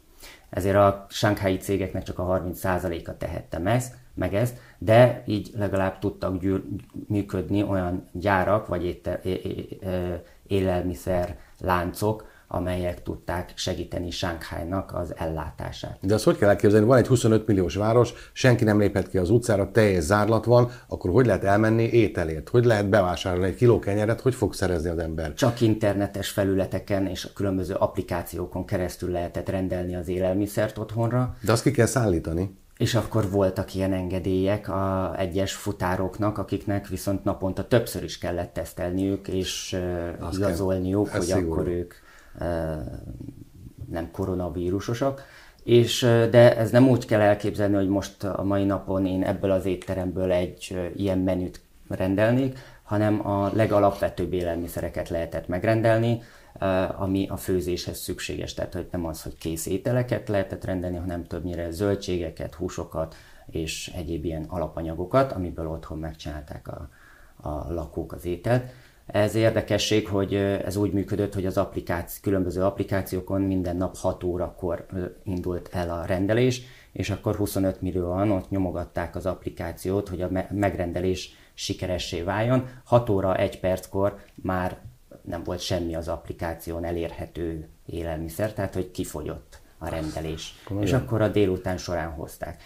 Ezért 0.51 0.77
a 0.77 1.07
sánkhái 1.09 1.57
cégeknek 1.57 2.03
csak 2.03 2.19
a 2.19 2.43
30%-a 2.45 3.17
tehette 3.17 3.59
meg, 3.59 3.83
meg 4.15 4.35
ezt, 4.35 4.57
de 4.79 5.23
így 5.27 5.51
legalább 5.57 5.99
tudtak 5.99 6.41
gyűr, 6.41 6.63
működni 7.07 7.63
olyan 7.63 8.09
gyárak 8.13 8.67
vagy 8.67 8.85
éte, 8.85 9.21
é, 9.23 9.31
é, 9.31 9.79
élelmiszer 10.47 11.39
láncok, 11.61 12.27
amelyek 12.49 13.03
tudták 13.03 13.53
segíteni 13.55 14.11
Sánkhájnak 14.11 14.95
az 14.95 15.15
ellátását. 15.17 15.99
De 16.01 16.15
azt 16.15 16.25
hogy 16.25 16.37
kell 16.37 16.49
elképzelni, 16.49 16.87
van 16.87 16.99
egy 16.99 17.07
25 17.07 17.47
milliós 17.47 17.75
város, 17.75 18.13
senki 18.33 18.65
nem 18.65 18.79
léphet 18.79 19.09
ki 19.09 19.19
az 19.19 19.31
utcára, 19.31 19.71
teljes 19.71 20.03
zárlat 20.03 20.45
van, 20.45 20.71
akkor 20.89 21.11
hogy 21.11 21.27
lehet 21.27 21.45
elmenni 21.45 21.83
ételért? 21.83 22.49
Hogy 22.49 22.65
lehet 22.65 22.89
bevásárolni 22.89 23.47
egy 23.47 23.55
kiló 23.55 23.79
kenyeret? 23.79 24.21
Hogy 24.21 24.35
fog 24.35 24.55
szerezni 24.55 24.89
az 24.89 24.99
ember? 24.99 25.35
Csak 25.35 25.61
internetes 25.61 26.29
felületeken 26.31 27.07
és 27.07 27.25
a 27.25 27.31
különböző 27.35 27.75
applikációkon 27.75 28.65
keresztül 28.65 29.11
lehetett 29.11 29.49
rendelni 29.49 29.97
az 29.97 30.09
élelmiszert 30.09 30.79
otthonra. 30.79 31.37
De 31.41 31.53
azt 31.53 31.63
ki 31.63 31.71
kell 31.71 31.87
szállítani. 31.87 32.57
És 32.79 32.95
akkor 32.95 33.31
voltak 33.31 33.75
ilyen 33.75 33.93
engedélyek 33.93 34.69
a 34.69 35.15
egyes 35.19 35.53
futároknak, 35.53 36.39
akiknek 36.39 36.89
viszont 36.89 37.25
naponta 37.25 37.67
többször 37.67 38.03
is 38.03 38.19
kellett 38.19 38.53
tesztelniük, 38.53 39.29
és 39.29 39.77
uh, 40.21 40.35
igazolniuk, 40.35 41.09
hogy 41.09 41.21
szigorú. 41.21 41.53
akkor 41.53 41.67
ők 41.69 41.95
nem 43.91 44.11
koronavírusosak. 44.13 45.23
És, 45.65 46.01
de 46.31 46.57
ez 46.57 46.71
nem 46.71 46.89
úgy 46.89 47.07
kell 47.07 47.21
elképzelni, 47.21 47.75
hogy 47.75 47.89
most 47.89 48.25
a 48.25 48.43
mai 48.43 48.65
napon 48.65 49.07
én 49.07 49.23
ebből 49.23 49.51
az 49.51 49.65
étteremből 49.65 50.33
egy 50.33 50.91
ilyen 50.97 51.19
menüt 51.19 51.61
rendelnék, 51.89 52.59
hanem 52.83 53.27
a 53.27 53.51
legalapvetőbb 53.55 54.33
élelmiszereket 54.33 55.09
lehetett 55.09 55.49
megrendelni, 55.49 56.23
ami 56.97 57.29
a 57.29 57.37
főzéshez 57.37 57.99
szükséges. 57.99 58.55
Tehát, 58.55 58.75
hogy 58.75 58.89
nem 58.91 59.07
az, 59.07 59.23
hogy 59.23 59.39
kész 59.39 59.67
ételeket 59.67 60.29
lehetett 60.29 60.65
rendelni, 60.65 60.97
hanem 60.97 61.27
többnyire 61.27 61.71
zöldségeket, 61.71 62.55
húsokat 62.55 63.15
és 63.47 63.93
egyéb 63.97 64.25
ilyen 64.25 64.45
alapanyagokat, 64.49 65.33
amiből 65.33 65.69
otthon 65.69 65.99
megcsinálták 65.99 66.69
a, 66.69 66.89
a 67.49 67.73
lakók 67.73 68.13
az 68.13 68.25
ételt. 68.25 68.71
Ez 69.09 69.35
érdekesség, 69.35 70.09
hogy 70.09 70.35
ez 70.35 70.77
úgy 70.77 70.93
működött, 70.93 71.35
hogy 71.35 71.47
az 71.47 71.57
applikáció, 71.59 72.19
különböző 72.23 72.63
applikációkon 72.63 73.41
minden 73.41 73.77
nap 73.77 73.97
6 73.97 74.25
órakor 74.25 74.87
indult 75.25 75.69
el 75.73 75.91
a 75.91 76.05
rendelés, 76.05 76.63
és 76.93 77.11
akkor 77.11 77.37
25 77.37 77.81
millióan 77.81 78.31
ott 78.31 78.51
nyomogatták 78.51 79.17
az 79.17 79.27
applikációt, 79.27 80.09
hogy 80.09 80.23
a 80.23 80.31
megrendelés 80.51 81.37
sikeressé 81.55 82.23
váljon. 82.23 82.69
6 82.85 83.09
óra 83.11 83.37
1 83.37 83.61
perckor 83.61 84.19
már 84.35 84.79
nem 85.23 85.43
volt 85.45 85.61
semmi 85.61 85.95
az 85.95 86.09
applikáción 86.09 86.85
elérhető 86.85 87.69
élelmiszer, 87.87 88.53
tehát 88.53 88.75
hogy 88.75 88.91
kifogyott 88.91 89.61
a 89.79 89.89
rendelés. 89.89 90.55
Komolyan. 90.65 90.89
És 90.89 90.95
akkor 90.95 91.23
a 91.23 91.29
délután 91.29 91.77
során 91.77 92.11
hozták. 92.11 92.63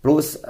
Plusz 0.00 0.40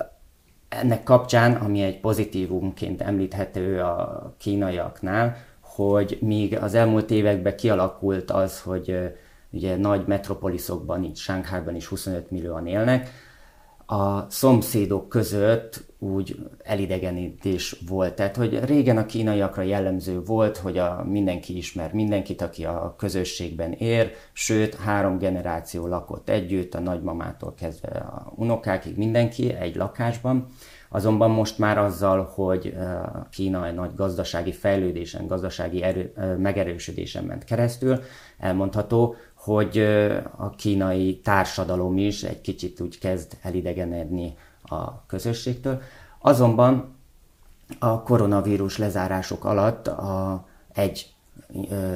ennek 0.81 1.03
kapcsán, 1.03 1.53
ami 1.53 1.83
egy 1.83 2.01
pozitívumként 2.01 3.03
említhető 3.03 3.81
a 3.81 4.35
kínaiaknál, 4.39 5.37
hogy 5.61 6.19
míg 6.21 6.59
az 6.59 6.75
elmúlt 6.75 7.11
években 7.11 7.57
kialakult 7.57 8.31
az, 8.31 8.61
hogy 8.61 8.97
ugye 9.51 9.77
nagy 9.77 10.07
metropoliszokban, 10.07 11.05
így 11.05 11.17
Sánkhájban 11.17 11.75
is 11.75 11.87
25 11.87 12.31
millióan 12.31 12.67
élnek, 12.67 13.11
a 13.87 14.31
szomszédok 14.31 15.09
között 15.09 15.85
úgy 16.05 16.37
elidegenítés 16.63 17.77
volt. 17.89 18.15
Tehát, 18.15 18.37
hogy 18.37 18.65
régen 18.65 18.97
a 18.97 19.07
kínaiakra 19.07 19.63
jellemző 19.63 20.23
volt, 20.23 20.57
hogy 20.57 20.79
a 20.79 21.05
mindenki 21.09 21.57
ismer 21.57 21.93
mindenkit, 21.93 22.43
aki 22.43 22.65
a 22.65 22.95
közösségben 22.99 23.73
ér, 23.73 24.13
sőt, 24.33 24.75
három 24.75 25.19
generáció 25.19 25.87
lakott 25.87 26.29
együtt, 26.29 26.75
a 26.75 26.81
nagymamától 26.81 27.55
kezdve 27.55 27.99
a 27.99 28.33
unokákig 28.37 28.97
mindenki 28.97 29.53
egy 29.53 29.77
lakásban. 29.77 30.47
Azonban 30.89 31.31
most 31.31 31.59
már 31.59 31.79
azzal, 31.79 32.31
hogy 32.35 32.75
Kína 33.31 33.67
egy 33.67 33.75
nagy 33.75 33.95
gazdasági 33.95 34.53
fejlődésen, 34.53 35.27
gazdasági 35.27 35.83
erő, 35.83 36.13
megerősödésen 36.39 37.25
ment 37.25 37.45
keresztül, 37.45 38.01
elmondható, 38.39 39.15
hogy 39.35 39.79
a 40.37 40.51
kínai 40.51 41.21
társadalom 41.21 41.99
is 41.99 42.23
egy 42.23 42.41
kicsit 42.41 42.81
úgy 42.81 42.99
kezd 42.99 43.33
elidegenedni 43.43 44.35
a 44.65 45.07
közösségtől. 45.07 45.83
Azonban 46.19 46.95
a 47.79 48.03
koronavírus 48.03 48.79
lezárások 48.79 49.45
alatt 49.45 49.87
a, 49.87 50.45
egy 50.73 51.15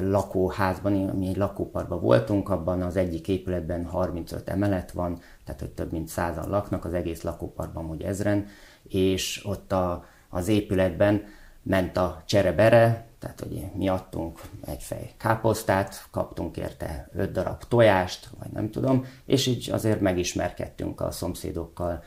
lakóházban, 0.01 0.91
mi 0.91 1.27
egy 1.27 1.37
lakóparkban 1.37 2.01
voltunk, 2.01 2.49
abban 2.49 2.81
az 2.81 2.95
egyik 2.95 3.27
épületben 3.27 3.85
35 3.85 4.49
emelet 4.49 4.91
van, 4.91 5.19
tehát 5.45 5.59
hogy 5.59 5.69
több 5.69 5.91
mint 5.91 6.07
százan 6.07 6.49
laknak, 6.49 6.85
az 6.85 6.93
egész 6.93 7.21
lakóparkban 7.21 7.85
hogy 7.85 8.01
ezren, 8.01 8.47
és 8.83 9.45
ott 9.45 9.71
a, 9.71 10.05
az 10.29 10.47
épületben 10.47 11.23
ment 11.63 11.97
a 11.97 12.23
cserebere, 12.25 13.07
tehát 13.19 13.39
hogy 13.39 13.65
mi 13.75 13.89
adtunk 13.89 14.39
egy 14.65 14.83
fej 14.83 15.11
káposztát, 15.17 16.07
kaptunk 16.11 16.57
érte 16.57 17.09
öt 17.13 17.31
darab 17.31 17.63
tojást, 17.63 18.29
vagy 18.39 18.51
nem 18.51 18.71
tudom, 18.71 19.05
és 19.25 19.47
így 19.47 19.69
azért 19.71 19.99
megismerkedtünk 19.99 21.01
a 21.01 21.11
szomszédokkal 21.11 22.03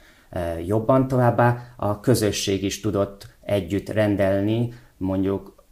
jobban 0.64 1.08
továbbá. 1.08 1.74
A 1.76 2.00
közösség 2.00 2.62
is 2.62 2.80
tudott 2.80 3.26
együtt 3.40 3.88
rendelni 3.88 4.72
mondjuk 4.96 5.64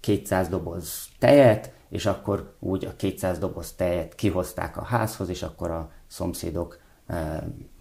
200 0.00 0.48
doboz 0.48 1.08
tejet, 1.18 1.72
és 1.88 2.06
akkor 2.06 2.56
úgy 2.60 2.84
a 2.84 2.96
200 2.96 3.38
doboz 3.38 3.72
tejet 3.72 4.14
kihozták 4.14 4.76
a 4.76 4.82
házhoz, 4.82 5.28
és 5.28 5.42
akkor 5.42 5.70
a 5.70 5.90
szomszédok 6.06 6.82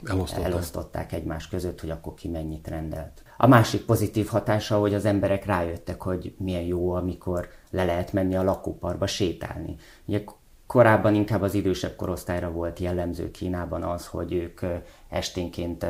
elosztották. 0.03 0.46
elosztották 0.46 1.12
egymás 1.12 1.48
között, 1.48 1.82
hogy 1.82 1.89
akkor 1.89 2.13
ki 2.13 2.27
mennyit 2.27 2.67
rendelt. 2.67 3.24
A 3.38 3.48
másik 3.48 3.86
pozitív 3.86 4.27
hatása, 4.27 4.79
hogy 4.79 4.93
az 4.93 5.05
emberek 5.05 5.46
rájöttek, 5.46 6.01
hogy 6.01 6.36
milyen 6.38 6.62
jó, 6.62 6.91
amikor 6.91 7.48
le 7.70 7.86
lehet 7.86 8.13
menni 8.13 8.36
a 8.36 8.43
lakóparkba 8.43 9.08
sétálni. 9.08 9.75
Ugye 10.05 10.24
korábban 10.67 11.15
inkább 11.15 11.41
az 11.41 11.53
idősebb 11.53 11.96
korosztályra 11.96 12.51
volt 12.51 12.79
jellemző 12.79 13.32
Kínában 13.32 13.84
az, 13.84 14.08
hogy 14.08 14.34
ők 14.34 14.62
esténként 15.10 15.86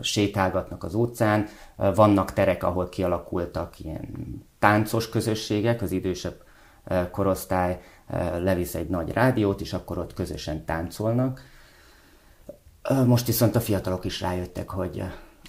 sétálgatnak 0.00 0.84
az 0.84 0.94
utcán, 0.94 1.46
vannak 1.76 2.32
terek, 2.32 2.62
ahol 2.62 2.88
kialakultak 2.88 3.80
ilyen 3.80 4.08
táncos 4.58 5.08
közösségek, 5.08 5.82
az 5.82 5.92
idősebb 5.92 6.42
korosztály 7.10 7.80
levisz 8.38 8.74
egy 8.74 8.88
nagy 8.88 9.12
rádiót, 9.12 9.60
és 9.60 9.72
akkor 9.72 9.98
ott 9.98 10.14
közösen 10.14 10.64
táncolnak. 10.64 11.40
Most 13.06 13.26
viszont 13.26 13.56
a 13.56 13.60
fiatalok 13.60 14.04
is 14.04 14.20
rájöttek, 14.20 14.70
hogy 14.70 15.02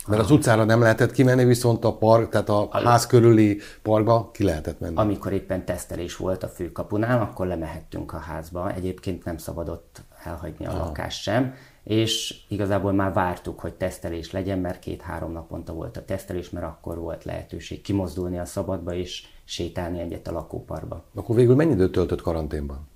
Mert 0.10 0.22
az 0.22 0.32
utcára 0.32 0.64
nem 0.64 0.82
lehetett 0.82 1.12
kimenni, 1.12 1.46
viszont 1.46 1.86
a 1.86 1.98
park, 1.98 2.30
tehát 2.30 2.50
a 2.50 2.70
ház 2.72 3.08
körüli 3.08 3.60
parkba 3.82 4.30
ki 4.32 4.44
lehetett 4.44 4.80
menni. 4.80 4.96
Amikor 4.96 5.34
éppen 5.34 5.66
tesztelés 5.66 6.16
volt 6.16 6.44
a 6.44 6.48
főkapunál, 6.48 7.22
akkor 7.22 7.48
lemehettünk 7.48 8.14
a 8.14 8.18
házba. 8.18 8.74
Egyébként 8.74 9.24
nem 9.24 9.38
szabadott 9.38 10.02
elhagyni 10.24 10.66
a 10.66 10.78
lakást 10.78 11.22
sem, 11.22 11.54
és 11.84 12.44
igazából 12.48 12.92
már 12.92 13.14
vártuk, 13.14 13.60
hogy 13.60 13.74
tesztelés 13.74 14.32
legyen, 14.32 14.60
mert 14.60 14.80
két-három 14.80 15.32
naponta 15.32 15.74
volt 15.74 15.98
a 15.98 16.06
tesztelés, 16.06 16.50
mert 16.50 16.66
akkor 16.66 16.98
volt 16.98 17.24
lehetőség 17.24 17.82
kimozdulni 17.82 18.40
a 18.40 18.46
szabadba 18.46 18.94
és 18.94 19.24
sétálni 19.44 20.00
egyet 20.00 20.28
a 20.28 20.32
lakóparkba. 20.32 21.04
Akkor 21.16 21.36
végül 21.36 21.56
mennyi 21.56 21.72
időt 21.72 21.92
töltött 21.92 22.22
karanténban? 22.22 22.88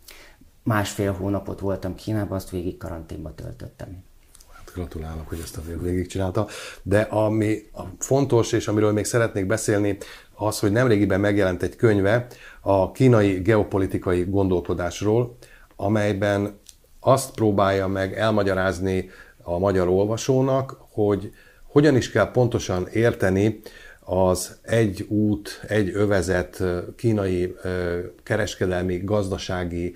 Másfél 0.63 1.11
hónapot 1.11 1.59
voltam 1.59 1.95
Kínában, 1.95 2.37
azt 2.37 2.49
végig 2.49 2.77
karanténba 2.77 3.33
töltöttem. 3.33 4.03
Gratulálok, 4.73 5.29
hogy 5.29 5.39
ezt 5.43 5.57
a 5.57 5.61
végigcsinálta. 5.81 6.47
De 6.81 7.01
ami 7.01 7.63
fontos, 7.99 8.51
és 8.51 8.67
amiről 8.67 8.91
még 8.91 9.05
szeretnék 9.05 9.45
beszélni, 9.45 9.97
az, 10.35 10.59
hogy 10.59 10.71
nemrégiben 10.71 11.19
megjelent 11.19 11.63
egy 11.63 11.75
könyve 11.75 12.27
a 12.61 12.91
kínai 12.91 13.41
geopolitikai 13.41 14.23
gondolkodásról, 14.23 15.37
amelyben 15.75 16.59
azt 16.99 17.33
próbálja 17.33 17.87
meg 17.87 18.13
elmagyarázni 18.13 19.09
a 19.41 19.57
magyar 19.57 19.87
olvasónak, 19.87 20.77
hogy 20.91 21.31
hogyan 21.67 21.95
is 21.95 22.11
kell 22.11 22.31
pontosan 22.31 22.87
érteni 22.87 23.61
az 24.05 24.59
egy 24.61 25.05
út, 25.09 25.61
egy 25.67 25.91
övezet 25.93 26.63
kínai 26.95 27.55
kereskedelmi, 28.23 28.97
gazdasági 28.97 29.93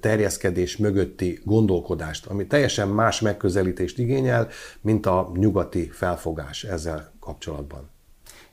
terjeszkedés 0.00 0.76
mögötti 0.76 1.40
gondolkodást, 1.44 2.26
ami 2.26 2.46
teljesen 2.46 2.88
más 2.88 3.20
megközelítést 3.20 3.98
igényel, 3.98 4.48
mint 4.80 5.06
a 5.06 5.32
nyugati 5.34 5.88
felfogás 5.92 6.64
ezzel 6.64 7.12
kapcsolatban. 7.20 7.90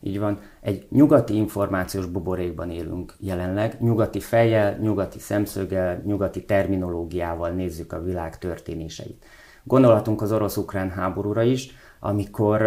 Így 0.06 0.20
van. 0.20 0.40
Egy 0.62 0.86
nyugati 0.90 1.36
információs 1.36 2.06
buborékban 2.06 2.70
élünk 2.70 3.14
jelenleg. 3.20 3.78
Nyugati 3.80 4.20
fejjel, 4.20 4.78
nyugati 4.82 5.20
szemszöggel, 5.20 6.02
nyugati 6.06 6.46
terminológiával 6.46 7.50
nézzük 7.50 7.94
a 7.94 8.04
világ 8.04 8.38
történéseit. 8.38 9.26
Gondolhatunk 9.64 10.22
az 10.22 10.32
orosz-ukrán 10.32 10.90
háborúra 10.90 11.42
is, 11.42 11.76
amikor 12.06 12.62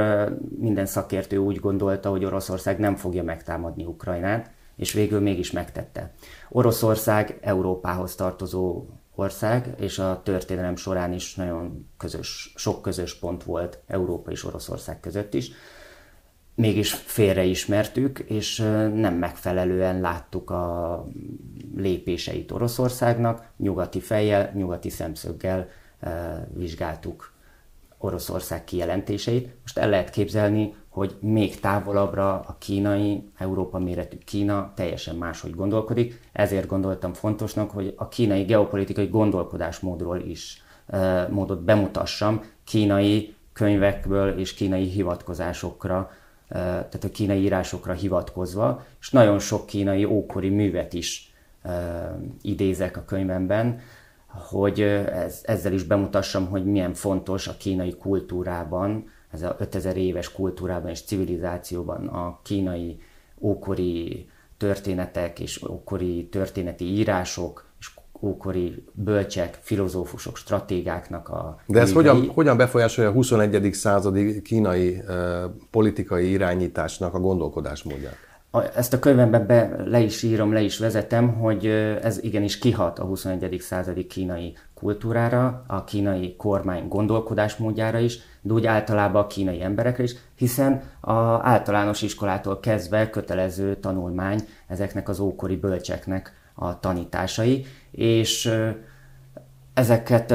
minden 0.59 0.87
szakértő 0.87 1.37
úgy 1.37 1.61
gondolta, 1.61 2.11
hogy 2.11 2.25
Oroszország 2.25 2.79
nem 2.79 2.97
fogja 2.97 3.23
megtámadni 3.23 3.85
Ukrajnát, 3.85 4.51
és 4.77 4.93
végül 4.93 5.21
mégis 5.21 5.51
megtette. 5.51 6.13
Oroszország 6.49 7.39
Európához 7.41 8.15
tartozó 8.15 8.87
ország, 9.15 9.75
és 9.79 9.99
a 9.99 10.21
történelem 10.25 10.77
során 10.77 11.13
is 11.13 11.35
nagyon 11.35 11.89
közös, 11.97 12.53
sok 12.55 12.83
közös 12.83 13.19
pont 13.19 13.45
volt 13.45 13.79
Európa 13.87 14.31
és 14.31 14.45
Oroszország 14.45 15.01
között 15.01 15.35
is 15.35 15.51
mégis 16.55 16.93
félreismertük, 16.93 18.19
és 18.19 18.59
nem 18.95 19.15
megfelelően 19.15 20.01
láttuk 20.01 20.51
a 20.51 21.05
lépéseit 21.77 22.53
Oroszországnak, 22.53 23.51
nyugati 23.57 24.01
fejjel, 24.01 24.51
nyugati 24.55 24.91
szemszöggel 24.91 25.69
vizsgáltuk 26.55 27.35
Oroszország 27.99 28.65
kijelentéseit. 28.65 29.49
Most 29.63 29.79
el 29.79 29.89
lehet 29.89 30.11
képzelni, 30.11 30.75
hogy 30.89 31.17
még 31.21 31.61
távolabbra 31.61 32.33
a 32.35 32.57
kínai, 32.59 33.29
Európa 33.39 33.79
méretű 33.79 34.17
Kína 34.25 34.73
teljesen 34.75 35.17
máshogy 35.17 35.55
gondolkodik. 35.55 36.21
Ezért 36.33 36.67
gondoltam 36.67 37.13
fontosnak, 37.13 37.71
hogy 37.71 37.95
a 37.97 38.09
kínai 38.09 38.43
geopolitikai 38.43 39.07
gondolkodásmódról 39.07 40.21
is 40.21 40.63
módot 41.31 41.63
bemutassam, 41.63 42.43
kínai 42.65 43.35
könyvekből 43.53 44.39
és 44.39 44.55
kínai 44.55 44.85
hivatkozásokra 44.85 46.11
tehát 46.49 47.05
a 47.05 47.11
kínai 47.11 47.43
írásokra 47.43 47.93
hivatkozva, 47.93 48.85
és 49.01 49.11
nagyon 49.11 49.39
sok 49.39 49.67
kínai 49.67 50.05
ókori 50.05 50.49
művet 50.49 50.93
is 50.93 51.33
idézek 52.43 52.97
a 52.97 53.05
könyvemben, 53.05 53.81
hogy 54.39 54.81
ez, 54.81 55.41
ezzel 55.43 55.73
is 55.73 55.83
bemutassam, 55.83 56.47
hogy 56.47 56.65
milyen 56.65 56.95
fontos 56.95 57.49
a 57.49 57.57
kínai 57.59 57.97
kultúrában, 57.97 59.11
ez 59.31 59.43
a 59.43 59.57
5000 59.59 59.97
éves 59.97 60.33
kultúrában 60.33 60.91
és 60.91 61.03
civilizációban 61.03 62.07
a 62.07 62.41
kínai 62.43 62.99
ókori 63.39 64.29
történetek 64.57 65.41
és 65.41 65.63
ókori 65.69 66.29
történeti 66.29 66.85
írások, 66.85 67.67
ókori 68.21 68.85
bölcsek, 68.93 69.59
filozófusok, 69.63 70.37
stratégáknak 70.37 71.29
a... 71.29 71.61
De 71.67 71.81
ez 71.81 71.93
hogyan, 71.93 72.29
hogyan 72.29 72.57
befolyásolja 72.57 73.11
a 73.11 73.13
21. 73.13 73.73
századi 73.73 74.43
kínai 74.43 75.03
uh, 75.09 75.15
politikai 75.71 76.31
irányításnak 76.31 77.15
a 77.15 77.21
gondolkodásmódját? 77.21 78.17
Ezt 78.75 78.93
a 78.93 78.99
könyvemben 78.99 79.47
be, 79.47 79.77
le 79.85 80.01
is 80.01 80.23
írom, 80.23 80.53
le 80.53 80.61
is 80.61 80.79
vezetem, 80.79 81.35
hogy 81.35 81.67
ez 82.03 82.23
igenis 82.23 82.59
kihat 82.59 82.99
a 82.99 83.05
21. 83.05 83.57
századi 83.61 84.07
kínai 84.07 84.57
kultúrára, 84.75 85.65
a 85.67 85.85
kínai 85.85 86.37
kormány 86.37 86.89
gondolkodásmódjára 86.89 87.99
is, 87.99 88.19
de 88.43 88.53
úgy 88.53 88.67
általában 88.67 89.23
a 89.23 89.27
kínai 89.27 89.63
emberekre 89.63 90.03
is, 90.03 90.15
hiszen 90.35 90.83
a 91.01 91.15
általános 91.49 92.03
iskolától 92.03 92.61
kezdve 92.61 93.11
kötelező 93.11 93.77
tanulmány 93.77 94.41
ezeknek 94.67 95.09
az 95.09 95.21
ókori 95.21 95.57
bölcseknek 95.57 96.33
a 96.55 96.81
tanításai, 96.81 97.67
és 97.91 98.53
ezeket 99.77 100.31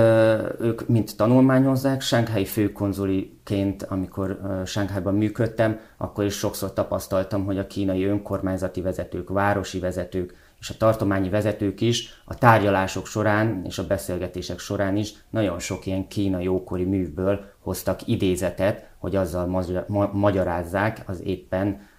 ők 0.60 0.88
mind 0.88 1.10
tanulmányozzák. 1.18 2.02
Sánghái 2.02 2.46
főkonzuliként, 2.46 3.84
amikor 3.84 4.40
Sánkhájban 4.66 5.16
működtem, 5.16 5.80
akkor 5.98 6.24
is 6.26 6.34
sokszor 6.34 6.74
tapasztaltam, 6.74 7.46
hogy 7.46 7.58
a 7.58 7.68
kínai 7.68 8.04
önkormányzati 8.04 8.82
vezetők, 8.82 9.30
városi 9.30 9.80
vezetők 9.80 10.34
és 10.60 10.70
a 10.70 10.78
tartományi 10.78 11.30
vezetők 11.30 11.82
is 11.82 12.22
a 12.26 12.36
tárgyalások 12.36 13.08
során 13.08 13.62
és 13.66 13.78
a 13.78 13.88
beszélgetések 13.88 14.60
során 14.60 14.98
is 14.98 15.14
nagyon 15.30 15.60
sok 15.60 15.86
ilyen 15.86 16.08
kínai 16.08 16.48
ókori 16.48 16.84
művből 16.84 17.40
hoztak 17.60 18.08
idézetet, 18.08 18.90
hogy 18.98 19.16
azzal 19.16 19.66
magyarázzák 20.12 21.04
az 21.06 21.22
éppen 21.24 21.90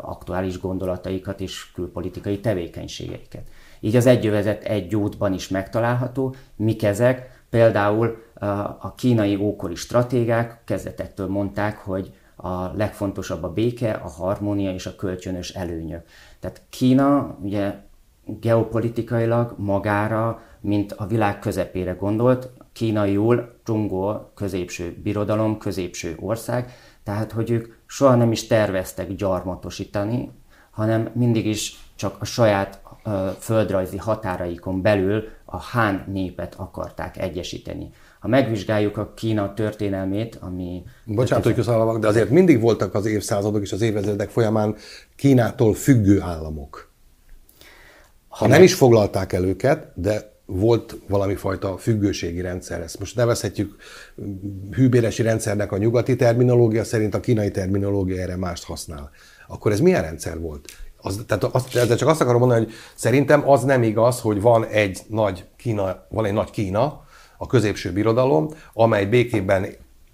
aktuális 0.00 0.60
gondolataikat 0.60 1.40
és 1.40 1.72
külpolitikai 1.72 2.40
tevékenységeiket. 2.40 3.48
Így 3.80 3.96
az 3.96 4.06
egyövezet 4.06 4.64
egy 4.64 4.96
útban 4.96 5.32
is 5.32 5.48
megtalálható, 5.48 6.34
mik 6.56 6.82
ezek, 6.82 7.44
például 7.50 8.22
a 8.78 8.94
kínai 8.94 9.36
ókori 9.36 9.74
stratégák 9.74 10.60
kezdetektől 10.64 11.28
mondták, 11.28 11.78
hogy 11.78 12.12
a 12.36 12.76
legfontosabb 12.76 13.42
a 13.42 13.52
béke, 13.52 13.92
a 13.92 14.08
harmónia 14.08 14.72
és 14.72 14.86
a 14.86 14.96
kölcsönös 14.96 15.50
előnyök. 15.50 16.04
Tehát 16.40 16.62
Kína 16.68 17.36
ugye 17.42 17.74
geopolitikailag 18.24 19.54
magára, 19.58 20.42
mint 20.60 20.92
a 20.92 21.06
világ 21.06 21.38
közepére 21.38 21.92
gondolt, 21.92 22.50
kínaiul 22.72 23.58
Zsungó 23.66 24.30
középső 24.34 25.00
birodalom, 25.02 25.58
középső 25.58 26.16
ország, 26.20 26.72
tehát 27.02 27.32
hogy 27.32 27.50
ők 27.50 27.74
soha 27.90 28.14
nem 28.14 28.32
is 28.32 28.46
terveztek 28.46 29.14
gyarmatosítani, 29.14 30.30
hanem 30.70 31.10
mindig 31.14 31.46
is 31.46 31.78
csak 31.96 32.16
a 32.20 32.24
saját 32.24 32.80
földrajzi 33.38 33.96
határaikon 33.96 34.82
belül 34.82 35.24
a 35.44 35.56
Hán 35.56 36.04
népet 36.12 36.54
akarták 36.54 37.18
egyesíteni. 37.18 37.90
Ha 38.20 38.28
megvizsgáljuk 38.28 38.96
a 38.96 39.14
Kína 39.14 39.54
történelmét, 39.54 40.38
ami... 40.40 40.82
Bocsánat, 41.04 41.44
hogy 41.44 41.54
köszönöm, 41.54 42.00
de 42.00 42.08
azért 42.08 42.30
mindig 42.30 42.60
voltak 42.60 42.94
az 42.94 43.06
évszázadok 43.06 43.62
és 43.62 43.72
az 43.72 43.80
évezredek 43.80 44.30
folyamán 44.30 44.76
Kínától 45.16 45.74
függő 45.74 46.20
államok. 46.20 46.92
Ha 48.28 48.46
nem 48.46 48.62
is 48.62 48.74
foglalták 48.74 49.32
el 49.32 49.44
őket, 49.44 49.92
de 49.94 50.29
volt 50.52 50.96
valami 51.08 51.34
fajta 51.34 51.76
függőségi 51.76 52.40
rendszer. 52.40 52.80
Ezt 52.80 52.98
most 52.98 53.16
nevezhetjük 53.16 53.76
hűbéresi 54.70 55.22
rendszernek 55.22 55.72
a 55.72 55.76
nyugati 55.76 56.16
terminológia 56.16 56.84
szerint, 56.84 57.14
a 57.14 57.20
kínai 57.20 57.50
terminológia 57.50 58.22
erre 58.22 58.36
mást 58.36 58.64
használ. 58.64 59.10
Akkor 59.48 59.72
ez 59.72 59.80
milyen 59.80 60.02
rendszer 60.02 60.40
volt? 60.40 60.68
Az, 60.96 61.24
tehát 61.26 61.44
azt, 61.44 61.76
ezzel 61.76 61.96
csak 61.96 62.08
azt 62.08 62.20
akarom 62.20 62.40
mondani, 62.40 62.64
hogy 62.64 62.72
szerintem 62.94 63.48
az 63.48 63.62
nem 63.62 63.82
igaz, 63.82 64.20
hogy 64.20 64.40
van 64.40 64.66
egy 64.66 65.00
nagy 65.08 65.44
Kína, 65.56 66.06
van 66.08 66.24
egy 66.24 66.32
nagy 66.32 66.50
Kína, 66.50 67.04
a 67.38 67.46
középső 67.46 67.92
birodalom, 67.92 68.48
amely 68.72 69.06
békében 69.06 69.66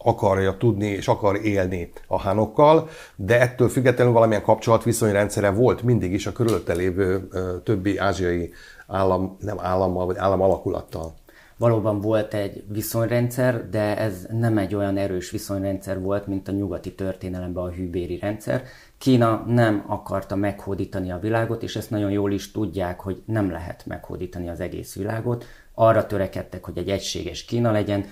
akarja 0.06 0.56
tudni 0.56 0.86
és 0.86 1.08
akar 1.08 1.36
élni 1.44 1.92
a 2.06 2.20
hánokkal, 2.20 2.88
de 3.16 3.40
ettől 3.40 3.68
függetlenül 3.68 4.12
valamilyen 4.12 4.42
kapcsolatviszonyrendszere 4.42 5.50
volt 5.50 5.82
mindig 5.82 6.12
is 6.12 6.26
a 6.26 6.32
körülötte 6.32 6.74
lévő 6.74 7.28
többi 7.64 7.98
ázsiai 7.98 8.52
állam, 8.86 9.36
nem 9.40 9.56
állammal, 9.60 10.06
vagy 10.06 10.16
állam 10.16 10.40
alakulattal. 10.40 11.14
Valóban 11.58 12.00
volt 12.00 12.34
egy 12.34 12.64
viszonyrendszer, 12.68 13.68
de 13.68 13.98
ez 13.98 14.26
nem 14.30 14.58
egy 14.58 14.74
olyan 14.74 14.96
erős 14.96 15.30
viszonyrendszer 15.30 16.00
volt, 16.00 16.26
mint 16.26 16.48
a 16.48 16.52
nyugati 16.52 16.94
történelemben 16.94 17.64
a 17.64 17.70
hűbéri 17.70 18.18
rendszer. 18.18 18.62
Kína 18.98 19.44
nem 19.46 19.84
akarta 19.86 20.36
meghódítani 20.36 21.10
a 21.10 21.18
világot, 21.18 21.62
és 21.62 21.76
ezt 21.76 21.90
nagyon 21.90 22.10
jól 22.10 22.32
is 22.32 22.50
tudják, 22.50 23.00
hogy 23.00 23.22
nem 23.26 23.50
lehet 23.50 23.86
meghódítani 23.86 24.48
az 24.48 24.60
egész 24.60 24.94
világot. 24.94 25.44
Arra 25.74 26.06
törekedtek, 26.06 26.64
hogy 26.64 26.78
egy 26.78 26.88
egységes 26.88 27.44
Kína 27.44 27.70
legyen, 27.70 28.04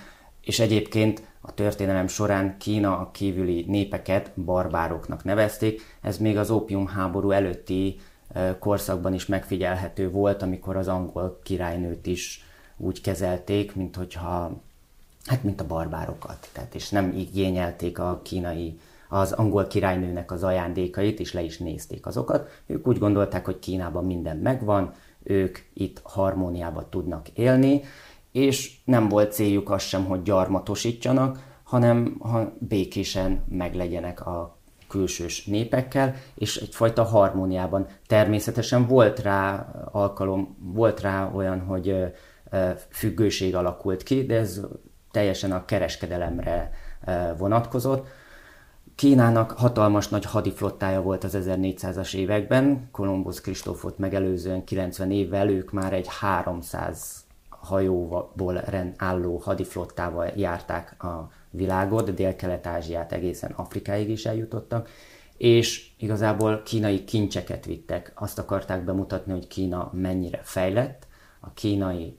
és 0.45 0.59
egyébként 0.59 1.23
a 1.41 1.53
történelem 1.53 2.07
során 2.07 2.57
Kína 2.57 3.09
kívüli 3.11 3.65
népeket 3.67 4.31
barbároknak 4.35 5.23
nevezték. 5.23 5.81
Ez 6.01 6.17
még 6.17 6.37
az 6.37 6.49
ópium 6.49 6.87
háború 6.87 7.31
előtti 7.31 7.99
korszakban 8.59 9.13
is 9.13 9.25
megfigyelhető 9.25 10.09
volt, 10.09 10.41
amikor 10.41 10.75
az 10.75 10.87
angol 10.87 11.39
királynőt 11.43 12.05
is 12.05 12.45
úgy 12.77 13.01
kezelték, 13.01 13.75
mint 13.75 13.95
hogyha, 13.95 14.51
hát 15.25 15.43
mint 15.43 15.61
a 15.61 15.67
barbárokat. 15.67 16.49
Tehát, 16.51 16.75
és 16.75 16.89
nem 16.89 17.13
igényelték 17.17 17.99
a 17.99 18.19
kínai, 18.23 18.79
az 19.09 19.31
angol 19.31 19.67
királynőnek 19.67 20.31
az 20.31 20.43
ajándékait, 20.43 21.19
és 21.19 21.33
le 21.33 21.41
is 21.41 21.57
nézték 21.57 22.05
azokat. 22.05 22.61
Ők 22.65 22.87
úgy 22.87 22.97
gondolták, 22.97 23.45
hogy 23.45 23.59
Kínában 23.59 24.05
minden 24.05 24.37
megvan, 24.37 24.93
ők 25.23 25.57
itt 25.73 25.99
harmóniában 26.03 26.85
tudnak 26.89 27.27
élni, 27.29 27.81
és 28.35 28.73
nem 28.85 29.09
volt 29.09 29.31
céljuk 29.31 29.69
az 29.69 29.81
sem, 29.81 30.05
hogy 30.05 30.21
gyarmatosítsanak, 30.21 31.39
hanem 31.63 32.15
ha 32.19 32.53
békésen 32.59 33.43
meglegyenek 33.49 34.25
a 34.25 34.57
külsős 34.87 35.45
népekkel, 35.45 36.15
és 36.35 36.55
egyfajta 36.57 37.03
harmóniában. 37.03 37.87
Természetesen 38.07 38.87
volt 38.87 39.19
rá 39.19 39.71
alkalom, 39.91 40.57
volt 40.59 41.01
rá 41.01 41.31
olyan, 41.35 41.59
hogy 41.59 41.95
függőség 42.89 43.55
alakult 43.55 44.03
ki, 44.03 44.25
de 44.25 44.35
ez 44.35 44.61
teljesen 45.11 45.51
a 45.51 45.65
kereskedelemre 45.65 46.71
vonatkozott. 47.37 48.07
Kínának 48.95 49.51
hatalmas 49.51 50.07
nagy 50.07 50.25
hadiflottája 50.25 51.01
volt 51.01 51.23
az 51.23 51.37
1400-as 51.41 52.15
években, 52.15 52.89
Kolumbusz 52.91 53.41
Kristófot 53.41 53.97
megelőzően 53.97 54.63
90 54.63 55.11
évvel 55.11 55.49
ők 55.49 55.71
már 55.71 55.93
egy 55.93 56.07
300 56.19 57.24
hajóból 57.65 58.63
álló 58.97 59.37
hadiflottával 59.37 60.31
járták 60.35 61.03
a 61.03 61.31
világot, 61.49 62.13
Dél-Kelet-Ázsiát 62.13 63.11
egészen 63.11 63.51
Afrikáig 63.51 64.09
is 64.09 64.25
eljutottak, 64.25 64.89
és 65.37 65.89
igazából 65.97 66.61
kínai 66.61 67.03
kincseket 67.03 67.65
vittek. 67.65 68.11
Azt 68.15 68.39
akarták 68.39 68.83
bemutatni, 68.83 69.31
hogy 69.31 69.47
Kína 69.47 69.91
mennyire 69.93 70.39
fejlett, 70.43 71.07
a 71.39 71.53
kínai 71.53 72.17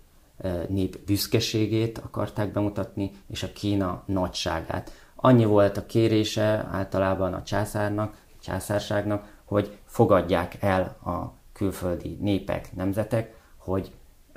nép 0.69 0.99
büszkeségét 1.07 1.99
akarták 1.99 2.53
bemutatni, 2.53 3.11
és 3.27 3.43
a 3.43 3.53
Kína 3.53 4.03
nagyságát. 4.07 4.93
Annyi 5.15 5.45
volt 5.45 5.77
a 5.77 5.87
kérése 5.87 6.69
általában 6.71 7.35
a 7.35 7.43
császárnak, 7.43 8.13
a 8.13 8.43
császárságnak, 8.43 9.35
hogy 9.45 9.79
fogadják 9.85 10.63
el 10.63 10.83
a 11.05 11.33
külföldi 11.53 12.17
népek, 12.21 12.75
nemzetek, 12.75 13.35
hogy 13.57 13.93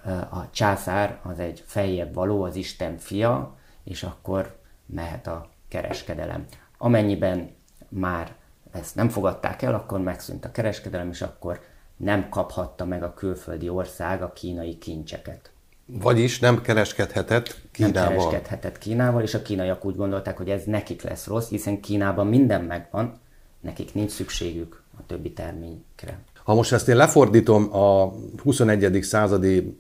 a 0.10 0.50
császár 0.52 1.20
az 1.24 1.40
egy 1.40 1.64
feljebb 1.66 2.14
való, 2.14 2.44
az 2.44 2.56
Isten 2.56 2.98
fia, 2.98 3.58
és 3.84 4.04
akkor 4.04 4.58
mehet 4.86 5.28
a 5.28 5.50
kereskedelem. 5.68 6.46
Amennyiben 6.78 7.50
már 7.90 8.36
ezt 8.72 8.96
nem 8.96 9.10
fogadták 9.10 9.62
el, 9.62 9.74
akkor 9.74 10.00
megszűnt 10.00 10.46
a 10.46 10.52
kereskedelem, 10.52 11.10
és 11.10 11.22
akkor 11.22 11.60
nem 11.98 12.30
kaphatta 12.30 12.86
meg 12.86 13.04
a 13.04 13.14
külföldi 13.14 13.70
ország 13.70 14.22
a 14.22 14.34
kínai 14.34 14.78
kincseket. 14.78 15.52
Vagyis 15.86 16.40
nem 16.40 16.62
kereskedhetett 16.62 17.62
Kínával. 17.72 18.04
Nem 18.04 18.18
kereskedhetett 18.18 18.78
Kínával, 18.78 19.22
és 19.22 19.34
a 19.34 19.42
kínaiak 19.42 19.86
úgy 19.86 19.96
gondolták, 19.96 20.38
hogy 20.38 20.50
ez 20.50 20.64
nekik 20.64 21.02
lesz 21.02 21.28
rossz, 21.28 21.50
hiszen 21.50 21.82
Kínában 21.82 22.28
minden 22.28 22.62
megvan, 22.62 23.20
nekik 23.60 23.94
nincs 23.94 24.12
szükségük 24.12 24.84
a 24.98 25.06
többi 25.06 25.34
terményekre. 25.34 26.20
Ha 26.50 26.56
most 26.56 26.74
ezt 26.74 26.88
én 26.88 26.96
lefordítom 26.96 27.76
a 27.76 28.14
21. 28.44 29.04
századi 29.04 29.76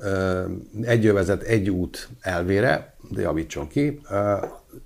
egyövezet 0.82 1.41
egy 1.41 1.69
út 1.69 2.10
elvére, 2.21 2.95
de 3.10 3.21
javítson 3.21 3.67
ki, 3.67 4.01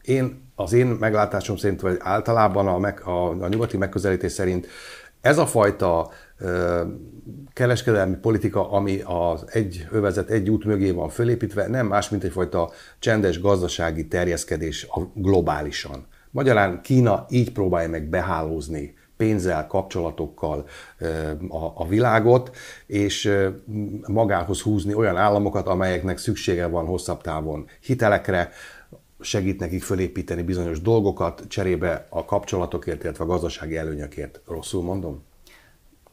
én, 0.01 0.51
az 0.55 0.73
én 0.73 0.87
meglátásom 0.87 1.55
szerint, 1.55 1.81
vagy 1.81 1.97
általában 1.99 2.67
a, 2.67 2.77
meg, 2.77 3.01
a, 3.05 3.29
a 3.29 3.47
nyugati 3.47 3.77
megközelítés 3.77 4.31
szerint 4.31 4.67
ez 5.21 5.37
a 5.37 5.45
fajta 5.45 6.09
kereskedelmi 7.53 8.15
politika, 8.15 8.71
ami 8.71 9.01
az 9.05 9.45
egy 9.47 9.87
övezet, 9.91 10.29
egy 10.29 10.49
út 10.49 10.65
mögé 10.65 10.91
van 10.91 11.09
fölépítve, 11.09 11.67
nem 11.67 11.87
más, 11.87 12.09
mint 12.09 12.23
egyfajta 12.23 12.71
csendes 12.99 13.41
gazdasági 13.41 14.07
terjeszkedés 14.07 14.87
globálisan. 15.13 16.07
Magyarán 16.31 16.81
Kína 16.81 17.25
így 17.29 17.51
próbálja 17.51 17.89
meg 17.89 18.09
behálózni 18.09 18.93
pénzzel, 19.17 19.67
kapcsolatokkal 19.67 20.65
a, 21.49 21.65
a 21.75 21.87
világot, 21.87 22.55
és 22.85 23.31
magához 24.07 24.61
húzni 24.61 24.93
olyan 24.93 25.17
államokat, 25.17 25.67
amelyeknek 25.67 26.17
szüksége 26.17 26.67
van 26.67 26.85
hosszabb 26.85 27.21
távon 27.21 27.67
hitelekre, 27.81 28.49
segít 29.19 29.59
nekik 29.59 29.83
fölépíteni 29.83 30.41
bizonyos 30.41 30.81
dolgokat, 30.81 31.43
cserébe 31.47 32.07
a 32.09 32.25
kapcsolatokért, 32.25 33.03
illetve 33.03 33.23
a 33.23 33.27
gazdasági 33.27 33.77
előnyökért. 33.77 34.41
Rosszul 34.47 34.83
mondom? 34.83 35.23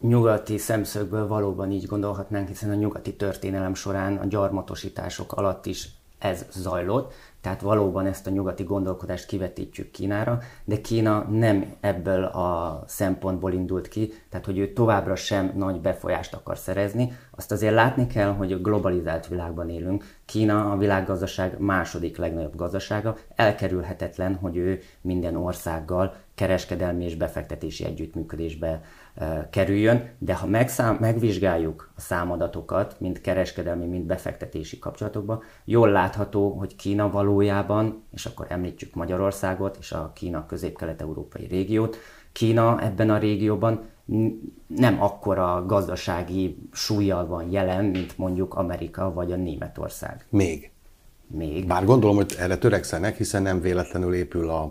nyugati 0.01 0.59
szemszögből 0.59 1.27
valóban 1.27 1.71
így 1.71 1.87
gondolhatnánk, 1.87 2.49
hiszen 2.49 2.71
a 2.71 2.75
nyugati 2.75 3.15
történelem 3.15 3.75
során 3.75 4.17
a 4.17 4.27
gyarmatosítások 4.27 5.33
alatt 5.33 5.67
is 5.67 5.89
ez 6.19 6.47
zajlott, 6.51 7.13
tehát 7.41 7.61
valóban 7.61 8.07
ezt 8.07 8.27
a 8.27 8.31
nyugati 8.31 8.63
gondolkodást 8.63 9.27
kivetítjük 9.27 9.91
Kínára, 9.91 10.39
de 10.65 10.81
Kína 10.81 11.27
nem 11.31 11.75
ebből 11.81 12.25
a 12.25 12.83
szempontból 12.87 13.53
indult 13.53 13.89
ki, 13.89 14.13
tehát 14.29 14.47
hogy 14.47 14.59
ő 14.59 14.73
továbbra 14.73 15.17
sem 15.17 15.53
nagy 15.57 15.81
befolyást 15.81 16.35
akar 16.35 16.59
szerezni. 16.59 17.13
Azt 17.31 17.53
azért 17.53 17.75
látni 17.75 18.07
kell, 18.07 18.33
hogy 18.33 18.63
globalizált 18.63 19.29
világban 19.29 19.69
élünk. 19.69 20.05
Kína 20.25 20.73
a 20.73 20.77
világgazdaság 20.77 21.59
második 21.59 22.17
legnagyobb 22.17 22.57
gazdasága, 22.57 23.17
elkerülhetetlen, 23.37 24.35
hogy 24.35 24.57
ő 24.57 24.81
minden 25.01 25.37
országgal 25.37 26.15
kereskedelmi 26.35 27.05
és 27.05 27.15
befektetési 27.15 27.85
együttműködésbe 27.85 28.81
kerüljön, 29.51 30.11
de 30.19 30.35
ha 30.35 30.47
megszám, 30.47 30.97
megvizsgáljuk 31.01 31.93
a 31.97 32.01
számadatokat, 32.01 32.97
mind 33.01 33.21
kereskedelmi, 33.21 33.87
mind 33.87 34.05
befektetési 34.05 34.79
kapcsolatokban, 34.79 35.43
jól 35.65 35.91
látható, 35.91 36.51
hogy 36.51 36.77
Kína 36.77 37.11
valójában, 37.11 38.03
és 38.13 38.27
akkor 38.27 38.47
említjük 38.49 38.95
Magyarországot 38.95 39.77
és 39.81 39.93
a 39.93 40.13
Kína 40.15 40.47
közép-kelet-európai 40.47 41.47
régiót, 41.47 41.97
Kína 42.33 42.83
ebben 42.83 43.11
a 43.11 43.19
régióban 43.19 43.89
nem 44.67 45.03
akkora 45.03 45.65
gazdasági 45.67 46.59
súlyjal 46.73 47.27
van 47.27 47.51
jelen, 47.51 47.85
mint 47.85 48.19
mondjuk 48.19 48.55
Amerika 48.55 49.13
vagy 49.13 49.33
a 49.33 49.37
Németország. 49.37 50.27
Még. 50.29 50.71
Még. 51.27 51.67
Bár 51.67 51.85
gondolom, 51.85 52.17
hogy 52.17 52.35
erre 52.39 52.59
törekszenek, 52.59 53.17
hiszen 53.17 53.43
nem 53.43 53.61
véletlenül 53.61 54.15
épül 54.15 54.49
a 54.49 54.71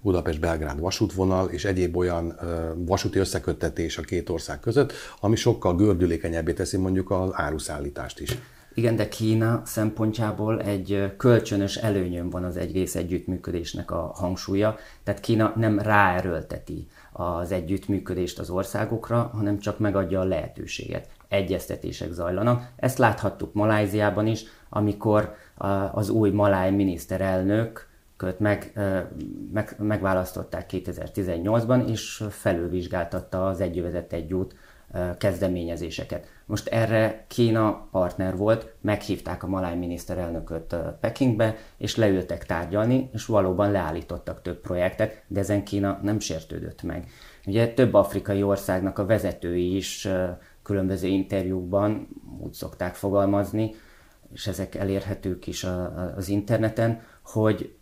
Budapest-Belgrád 0.00 0.80
vasútvonal 0.80 1.48
és 1.48 1.64
egyéb 1.64 1.96
olyan 1.96 2.38
vasúti 2.76 3.18
összeköttetés 3.18 3.98
a 3.98 4.02
két 4.02 4.28
ország 4.28 4.60
között, 4.60 4.92
ami 5.20 5.36
sokkal 5.36 5.76
gördülékenyebbé 5.76 6.52
teszi 6.52 6.76
mondjuk 6.76 7.10
az 7.10 7.30
áruszállítást 7.32 8.20
is. 8.20 8.38
Igen, 8.74 8.96
de 8.96 9.08
Kína 9.08 9.62
szempontjából 9.64 10.60
egy 10.60 11.12
kölcsönös 11.16 11.76
előnyön 11.76 12.30
van 12.30 12.44
az 12.44 12.56
egész 12.56 12.94
együttműködésnek 12.94 13.90
a 13.90 14.12
hangsúlya, 14.14 14.76
tehát 15.04 15.20
Kína 15.20 15.52
nem 15.56 15.78
ráerőlteti 15.78 16.86
az 17.12 17.52
együttműködést 17.52 18.38
az 18.38 18.50
országokra, 18.50 19.30
hanem 19.34 19.58
csak 19.58 19.78
megadja 19.78 20.20
a 20.20 20.24
lehetőséget. 20.24 21.08
Egyeztetések 21.28 22.12
zajlanak. 22.12 22.68
Ezt 22.76 22.98
láthattuk 22.98 23.52
Maláziában 23.54 24.26
is, 24.26 24.44
amikor 24.68 25.34
az 25.92 26.08
új 26.08 26.30
maláj 26.30 26.70
miniszterelnök 26.70 27.87
köt 28.18 28.38
meg, 28.38 28.72
meg, 29.52 29.76
megválasztották 29.78 30.70
2018-ban, 30.72 31.88
és 31.88 32.24
felülvizsgáltatta 32.30 33.46
az 33.46 33.60
egyövezet 33.60 34.12
egy 34.12 34.34
út 34.34 34.54
kezdeményezéseket. 35.18 36.26
Most 36.46 36.68
erre 36.68 37.24
Kína 37.26 37.88
partner 37.90 38.36
volt, 38.36 38.74
meghívták 38.80 39.42
a 39.42 39.46
maláj 39.46 39.76
miniszterelnököt 39.76 40.76
Pekingbe, 41.00 41.56
és 41.76 41.96
leültek 41.96 42.46
tárgyalni, 42.46 43.10
és 43.12 43.26
valóban 43.26 43.70
leállítottak 43.70 44.42
több 44.42 44.60
projektet, 44.60 45.22
de 45.26 45.40
ezen 45.40 45.64
Kína 45.64 45.98
nem 46.02 46.18
sértődött 46.18 46.82
meg. 46.82 47.10
Ugye 47.46 47.72
több 47.74 47.94
afrikai 47.94 48.42
országnak 48.42 48.98
a 48.98 49.06
vezetői 49.06 49.76
is 49.76 50.08
különböző 50.62 51.06
interjúkban 51.06 52.08
úgy 52.42 52.52
szokták 52.52 52.94
fogalmazni, 52.94 53.74
és 54.32 54.46
ezek 54.46 54.74
elérhetők 54.74 55.46
is 55.46 55.66
az 56.16 56.28
interneten, 56.28 57.00
hogy 57.22 57.77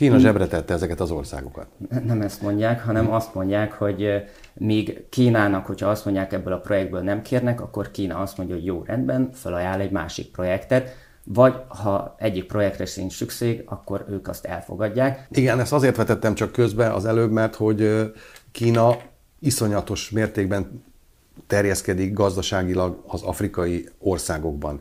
Kína 0.00 0.18
zsebre 0.18 0.46
tette 0.46 0.74
ezeket 0.74 1.00
az 1.00 1.10
országokat. 1.10 1.66
Nem 2.04 2.20
ezt 2.20 2.42
mondják, 2.42 2.84
hanem 2.84 3.12
azt 3.12 3.34
mondják, 3.34 3.72
hogy 3.72 4.06
míg 4.54 5.04
Kínának, 5.08 5.66
hogyha 5.66 5.88
azt 5.88 6.04
mondják 6.04 6.32
ebből 6.32 6.52
a 6.52 6.58
projektből 6.58 7.00
nem 7.00 7.22
kérnek, 7.22 7.60
akkor 7.60 7.90
Kína 7.90 8.18
azt 8.18 8.36
mondja, 8.36 8.54
hogy 8.54 8.64
jó, 8.64 8.82
rendben, 8.86 9.30
felajánl 9.32 9.80
egy 9.80 9.90
másik 9.90 10.30
projektet, 10.30 10.88
vagy 11.24 11.54
ha 11.68 12.14
egyik 12.18 12.46
projektre 12.46 12.84
sincs 12.84 13.16
szükség, 13.16 13.62
akkor 13.66 14.04
ők 14.10 14.28
azt 14.28 14.44
elfogadják. 14.44 15.26
Igen, 15.30 15.60
ezt 15.60 15.72
azért 15.72 15.96
vetettem 15.96 16.34
csak 16.34 16.52
közbe 16.52 16.92
az 16.92 17.04
előbb, 17.04 17.30
mert 17.30 17.54
hogy 17.54 18.10
Kína 18.52 18.96
iszonyatos 19.38 20.10
mértékben 20.10 20.84
terjeszkedik 21.46 22.12
gazdaságilag 22.12 23.02
az 23.06 23.22
afrikai 23.22 23.88
országokban. 23.98 24.80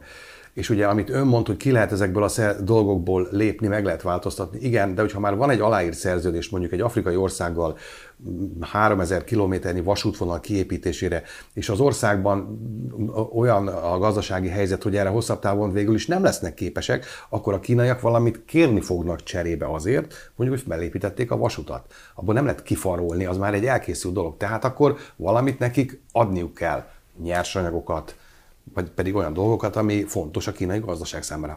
És 0.60 0.70
ugye 0.70 0.88
amit 0.88 1.10
ön 1.10 1.28
mond, 1.28 1.48
hogy 1.48 1.58
ki 1.58 1.72
lehet 1.72 1.92
ezekből 1.92 2.24
a 2.24 2.54
dolgokból 2.62 3.28
lépni, 3.32 3.68
meg 3.68 3.84
lehet 3.86 4.02
változtatni, 4.02 4.60
igen, 4.60 4.96
de 4.96 5.02
hogyha 5.02 5.20
már 5.20 5.36
van 5.36 5.50
egy 5.50 5.60
aláírt 5.60 5.98
szerződés 5.98 6.50
mondjuk 6.50 6.72
egy 6.74 6.82
afrikai 6.82 7.16
országgal 7.16 7.78
3000 8.60 9.24
kilométernyi 9.24 9.82
vasútvonal 9.82 10.40
kiépítésére, 10.40 11.24
és 11.54 11.70
az 11.70 11.80
országban 11.80 12.60
olyan 13.36 13.68
a 13.68 13.98
gazdasági 13.98 14.48
helyzet, 14.48 14.84
hogy 14.84 14.96
erre 14.96 15.10
hosszabb 15.10 15.40
távon 15.40 15.72
végül 15.72 15.96
is 15.96 16.08
nem 16.08 16.24
lesznek 16.24 16.54
képesek, 16.54 17.06
akkor 17.30 17.54
a 17.54 17.60
kínaiak 17.60 18.02
valamit 18.02 18.46
kérni 18.46 18.82
fognak 18.82 19.24
cserébe 19.24 19.72
azért, 19.72 20.32
mondjuk, 20.36 20.60
hogy 20.60 20.70
felépítették 20.70 21.32
a 21.32 21.38
vasutat. 21.38 21.94
Abból 22.16 22.34
nem 22.34 22.46
lehet 22.46 22.64
kifarolni, 22.64 23.26
az 23.26 23.38
már 23.38 23.54
egy 23.54 23.66
elkészült 23.66 24.14
dolog. 24.14 24.38
Tehát 24.38 24.66
akkor 24.66 24.98
valamit 25.16 25.60
nekik 25.60 26.02
adniuk 26.12 26.54
kell, 26.54 26.84
nyersanyagokat, 27.24 28.16
vagy 28.74 28.90
pedig 28.90 29.16
olyan 29.16 29.34
dolgokat, 29.34 29.76
ami 29.76 30.04
fontos 30.04 30.48
a 30.48 30.52
kínai 30.52 30.80
gazdaság 30.80 31.24
számára. 31.24 31.56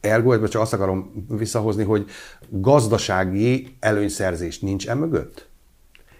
Ergo, 0.00 0.48
csak 0.48 0.62
azt 0.62 0.72
akarom 0.72 1.26
visszahozni, 1.28 1.84
hogy 1.84 2.06
gazdasági 2.48 3.76
előnyszerzés 3.80 4.60
nincs 4.60 4.88
e 4.88 4.94
mögött? 4.94 5.48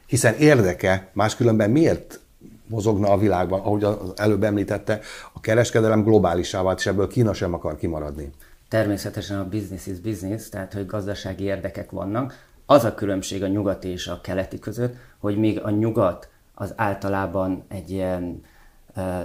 Hiszen 0.06 0.34
érdeke, 0.34 1.10
máskülönben 1.12 1.70
miért 1.70 2.20
mozogna 2.66 3.10
a 3.10 3.18
világban, 3.18 3.60
ahogy 3.60 3.84
az 3.84 3.96
előbb 4.16 4.42
említette, 4.42 5.00
a 5.32 5.40
kereskedelem 5.40 6.02
globálisá 6.02 6.62
vált, 6.62 6.78
és 6.78 6.86
ebből 6.86 7.08
Kína 7.08 7.32
sem 7.32 7.54
akar 7.54 7.76
kimaradni. 7.76 8.30
Természetesen 8.68 9.38
a 9.38 9.48
business 9.48 9.86
is 9.86 9.98
business, 9.98 10.48
tehát 10.48 10.72
hogy 10.72 10.86
gazdasági 10.86 11.44
érdekek 11.44 11.90
vannak. 11.90 12.48
Az 12.66 12.84
a 12.84 12.94
különbség 12.94 13.42
a 13.42 13.46
nyugati 13.46 13.88
és 13.88 14.06
a 14.06 14.20
keleti 14.20 14.58
között, 14.58 14.96
hogy 15.18 15.38
még 15.38 15.60
a 15.60 15.70
nyugat 15.70 16.28
az 16.54 16.72
általában 16.76 17.64
egy 17.68 17.90
ilyen 17.90 18.42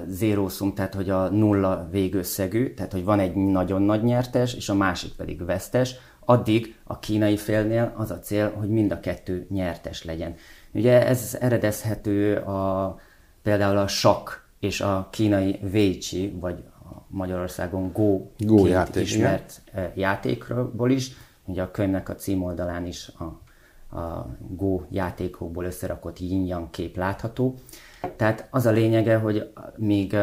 zero 0.07 0.49
sum, 0.49 0.73
tehát 0.73 0.93
hogy 0.93 1.09
a 1.09 1.29
nulla 1.29 1.87
végösszegű, 1.91 2.73
tehát 2.73 2.91
hogy 2.91 3.03
van 3.03 3.19
egy 3.19 3.35
nagyon 3.35 3.81
nagy 3.81 4.03
nyertes, 4.03 4.53
és 4.53 4.69
a 4.69 4.73
másik 4.73 5.13
pedig 5.13 5.45
vesztes, 5.45 5.95
addig 6.25 6.75
a 6.83 6.99
kínai 6.99 7.37
félnél 7.37 7.93
az 7.97 8.11
a 8.11 8.19
cél, 8.19 8.51
hogy 8.51 8.69
mind 8.69 8.91
a 8.91 8.99
kettő 8.99 9.45
nyertes 9.49 10.03
legyen. 10.03 10.35
Ugye 10.71 11.07
ez 11.07 11.37
eredezhető 11.39 12.35
a, 12.35 12.99
például 13.41 13.77
a 13.77 13.87
sakk 13.87 14.29
és 14.59 14.81
a 14.81 15.07
kínai 15.11 15.59
Weiqi, 15.73 16.35
vagy 16.39 16.63
a 16.83 17.05
Magyarországon 17.07 17.91
Go, 17.91 18.21
Go 18.37 18.65
játék, 18.65 19.03
ismert 19.03 19.61
igen. 19.67 19.91
játékból 19.95 20.91
is. 20.91 21.11
Ugye 21.45 21.61
a 21.61 21.71
könyvnek 21.71 22.09
a 22.09 22.15
címoldalán 22.15 22.85
is 22.85 23.11
a, 23.17 23.23
a 23.97 24.27
Go 24.49 24.81
játékokból 24.89 25.63
összerakott 25.63 26.19
yin 26.19 26.69
kép 26.71 26.97
látható. 26.97 27.55
Tehát 28.11 28.47
az 28.51 28.65
a 28.65 28.71
lényege, 28.71 29.17
hogy 29.17 29.51
még 29.75 30.15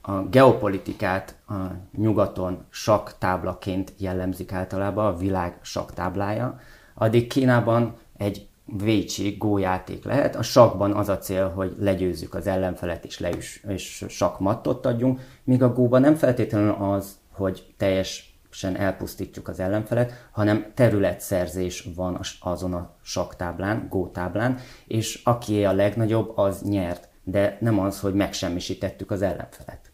a 0.00 0.22
geopolitikát 0.30 1.34
a 1.48 1.54
nyugaton 1.96 2.64
saktáblaként 2.70 3.92
jellemzik 3.96 4.52
általában, 4.52 5.06
a 5.06 5.16
világ 5.16 5.58
saktáblája, 5.62 6.60
addig 6.94 7.26
Kínában 7.26 7.96
egy 8.16 8.48
Vécsi 8.76 9.36
gójáték 9.38 10.04
lehet. 10.04 10.36
A 10.36 10.42
sakban 10.42 10.92
az 10.92 11.08
a 11.08 11.18
cél, 11.18 11.48
hogy 11.48 11.74
legyőzzük 11.78 12.34
az 12.34 12.46
ellenfelet 12.46 13.04
és, 13.04 13.18
le 13.18 13.30
is, 13.30 13.62
és 13.68 14.04
sakmattot 14.08 14.86
adjunk, 14.86 15.20
míg 15.44 15.62
a 15.62 15.72
góban 15.72 16.00
nem 16.00 16.14
feltétlenül 16.14 16.76
az, 16.80 17.16
hogy 17.32 17.74
teljesen 17.76 18.76
elpusztítjuk 18.76 19.48
az 19.48 19.60
ellenfelet, 19.60 20.28
hanem 20.30 20.72
területszerzés 20.74 21.88
van 21.96 22.20
azon 22.40 22.74
a 22.74 22.90
saktáblán, 23.02 23.86
gótáblán, 23.90 24.58
és 24.86 25.20
aki 25.24 25.64
a 25.64 25.72
legnagyobb, 25.72 26.32
az 26.38 26.62
nyert, 26.62 27.07
de 27.30 27.56
nem 27.60 27.78
az, 27.78 28.00
hogy 28.00 28.14
megsemmisítettük 28.14 29.10
az 29.10 29.22
ellenfelet. 29.22 29.90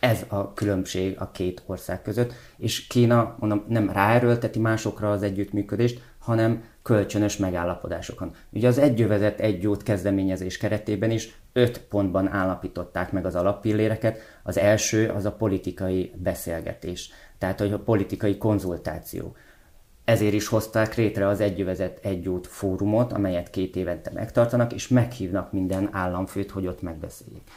Ez 0.00 0.24
a 0.28 0.52
különbség 0.54 1.16
a 1.18 1.30
két 1.30 1.62
ország 1.66 2.02
között, 2.02 2.32
és 2.56 2.86
Kína 2.86 3.36
mondom, 3.38 3.64
nem 3.68 3.90
ráerőlteti 3.90 4.58
másokra 4.58 5.10
az 5.10 5.22
együttműködést, 5.22 6.00
hanem 6.18 6.64
kölcsönös 6.82 7.36
megállapodásokon. 7.36 8.34
Ugye 8.50 8.68
az 8.68 8.78
egyövezet 8.78 9.40
egy 9.40 9.62
jót 9.62 9.82
kezdeményezés 9.82 10.56
keretében 10.56 11.10
is 11.10 11.34
öt 11.52 11.80
pontban 11.80 12.28
állapították 12.28 13.12
meg 13.12 13.26
az 13.26 13.34
alappilléreket. 13.34 14.18
Az 14.42 14.58
első 14.58 15.08
az 15.08 15.24
a 15.24 15.32
politikai 15.32 16.12
beszélgetés, 16.16 17.10
tehát 17.38 17.58
hogy 17.58 17.72
a 17.72 17.78
politikai 17.78 18.38
konzultáció. 18.38 19.36
Ezért 20.04 20.32
is 20.34 20.46
hozták 20.48 20.94
létre 20.94 21.26
az 21.26 21.40
Egyövezet 21.40 21.98
Egy 22.04 22.28
út 22.28 22.46
fórumot, 22.46 23.12
amelyet 23.12 23.50
két 23.50 23.76
évente 23.76 24.10
megtartanak, 24.14 24.72
és 24.72 24.88
meghívnak 24.88 25.52
minden 25.52 25.88
államfőt, 25.92 26.50
hogy 26.50 26.66
ott 26.66 26.82
megbeszéljék. 26.82 27.50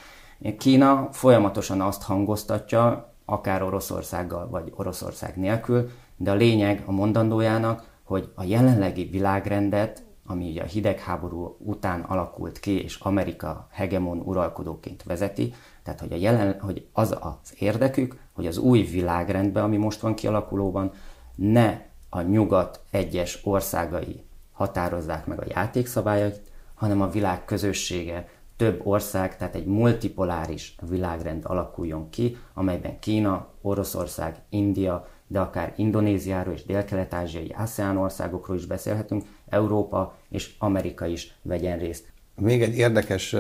Kína 0.58 1.10
folyamatosan 1.12 1.82
azt 1.82 2.04
hangoztatja, 2.04 3.14
akár 3.26 3.64
Oroszországgal 3.64 4.50
vagy 4.50 4.72
Oroszország 4.76 5.38
nélkül, 5.38 5.90
de 6.18 6.32
a 6.32 6.36
lényeg 6.36 6.84
a 6.86 6.92
mondandójának, 6.92 7.94
hogy 8.04 8.32
a 8.36 8.44
jelenlegi 8.44 9.06
világrendet, 9.06 10.04
ami 10.26 10.50
ugye 10.50 10.62
a 10.62 10.66
hidegháború 10.66 11.58
után 11.60 12.02
alakult 12.02 12.60
ki, 12.60 12.84
és 12.84 12.96
Amerika 13.00 13.68
hegemon 13.72 14.18
uralkodóként 14.18 15.04
vezeti, 15.04 15.54
tehát 15.84 16.00
hogy, 16.00 16.12
a 16.12 16.16
jelen, 16.16 16.60
hogy 16.60 16.88
az 16.94 17.18
az 17.20 17.54
érdekük, 17.60 18.18
hogy 18.34 18.48
az 18.48 18.58
új 18.58 18.82
világrendben, 18.82 19.64
ami 19.64 19.78
most 19.78 20.00
van 20.00 20.14
kialakulóban, 20.14 20.92
ne 21.36 21.82
a 22.15 22.21
nyugat 22.21 22.80
egyes 22.91 23.39
országai 23.43 24.23
határozzák 24.51 25.25
meg 25.25 25.39
a 25.39 25.45
játékszabályait, 25.47 26.41
hanem 26.73 27.01
a 27.01 27.10
világ 27.10 27.45
közössége, 27.45 28.30
több 28.58 28.82
ország, 28.84 29.38
tehát 29.38 29.56
egy 29.56 29.65
multipoláris 29.65 30.75
világrend 30.89 31.43
alakuljon 31.45 32.10
ki, 32.10 32.38
amelyben 32.54 32.99
Kína, 32.99 33.47
Oroszország, 33.62 34.36
India, 34.49 35.08
de 35.28 35.39
akár 35.39 35.73
Indonéziáról 35.78 36.54
és 36.54 36.65
dél-kelet-ázsiai 36.65 37.54
ASEAN 37.58 37.97
országokról 37.97 38.58
is 38.58 38.65
beszélhetünk, 38.65 39.23
Európa 39.49 40.15
és 40.30 40.56
Amerika 40.58 41.06
is 41.06 41.38
vegyen 41.41 41.80
részt. 41.80 42.12
Még 42.36 42.62
egy 42.62 42.78
érdekes 42.78 43.36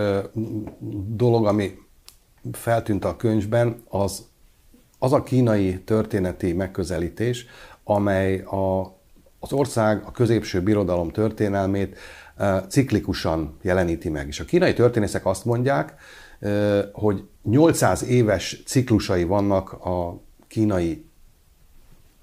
dolog, 1.07 1.45
ami 1.45 1.77
feltűnt 2.51 3.05
a 3.05 3.15
könyvben, 3.15 3.83
az, 3.89 4.27
az 4.99 5.13
a 5.13 5.23
kínai 5.23 5.83
történeti 5.83 6.53
megközelítés, 6.53 7.45
amely 7.87 8.39
a, 8.39 8.81
az 9.39 9.53
ország, 9.53 10.03
a 10.05 10.11
középső 10.11 10.61
birodalom 10.61 11.09
történelmét 11.09 11.97
ciklikusan 12.67 13.57
jeleníti 13.61 14.09
meg. 14.09 14.27
És 14.27 14.39
a 14.39 14.45
kínai 14.45 14.73
történészek 14.73 15.25
azt 15.25 15.45
mondják, 15.45 15.95
hogy 16.91 17.23
800 17.43 18.03
éves 18.03 18.63
ciklusai 18.65 19.23
vannak 19.23 19.71
a 19.71 20.21
kínai 20.47 21.05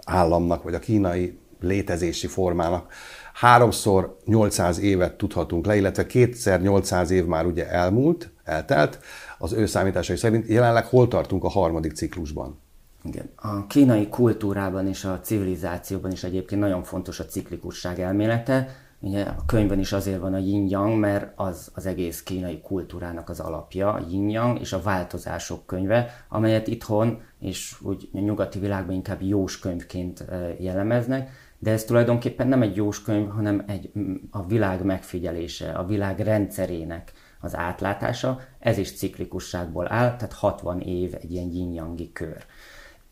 államnak, 0.05 0.63
vagy 0.63 0.75
a 0.75 0.79
kínai 0.79 1.39
létezési 1.61 2.27
formának. 2.27 2.93
Háromszor 3.33 4.17
800 4.25 4.79
évet 4.79 5.17
tudhatunk 5.17 5.67
le, 5.67 5.77
illetve 5.77 6.07
kétszer 6.07 6.61
800 6.61 7.11
év 7.11 7.25
már 7.25 7.47
ugye 7.47 7.69
elmúlt, 7.69 8.31
eltelt, 8.45 8.99
az 9.39 9.53
ő 9.53 9.67
számításai 9.67 10.17
szerint. 10.17 10.49
Jelenleg 10.49 10.87
hol 10.87 11.09
tartunk 11.09 11.45
a 11.45 11.49
harmadik 11.49 11.93
ciklusban? 11.93 12.61
Igen. 13.05 13.31
A 13.37 13.67
kínai 13.67 14.09
kultúrában 14.09 14.87
és 14.87 15.05
a 15.05 15.21
civilizációban 15.21 16.11
is 16.11 16.25
egyébként 16.25 16.61
nagyon 16.61 16.83
fontos 16.83 17.21
a 17.21 17.25
ciklikusság 17.25 18.01
elmélete. 18.01 18.69
Ugye 19.01 19.23
a 19.23 19.45
könyvben 19.47 19.79
is 19.79 19.93
azért 19.93 20.21
van 20.21 20.35
a 20.35 20.39
yin-yang, 20.39 20.99
mert 20.99 21.33
az 21.37 21.71
az 21.75 21.87
egész 21.87 22.23
kínai 22.23 22.61
kultúrának 22.61 23.29
az 23.29 23.41
alapja, 23.41 23.93
a 23.93 24.07
yin-yang 24.11 24.61
és 24.61 24.73
a 24.73 24.83
változások 24.83 25.67
könyve, 25.67 26.25
amelyet 26.29 26.67
itthon 26.67 27.21
és 27.41 27.81
úgy 27.81 28.09
a 28.13 28.19
nyugati 28.19 28.59
világban 28.59 28.95
inkább 28.95 29.23
jós 29.23 29.59
könyvként 29.59 30.25
jellemeznek, 30.59 31.31
de 31.59 31.71
ez 31.71 31.85
tulajdonképpen 31.85 32.49
nem 32.49 32.63
egy 32.63 32.77
jós 32.77 33.03
könyv, 33.03 33.29
hanem 33.29 33.65
egy, 33.67 33.93
a 34.31 34.47
világ 34.47 34.85
megfigyelése, 34.85 35.73
a 35.73 35.87
világ 35.87 36.19
rendszerének 36.19 37.13
az 37.41 37.57
átlátása, 37.57 38.41
ez 38.59 38.79
is 38.79 38.93
ciklikusságból 38.93 39.93
áll, 39.93 40.17
tehát 40.17 40.33
60 40.33 40.81
év 40.81 41.15
egy 41.15 41.33
ilyen 41.33 41.51
yin 41.51 42.13
kör. 42.13 42.45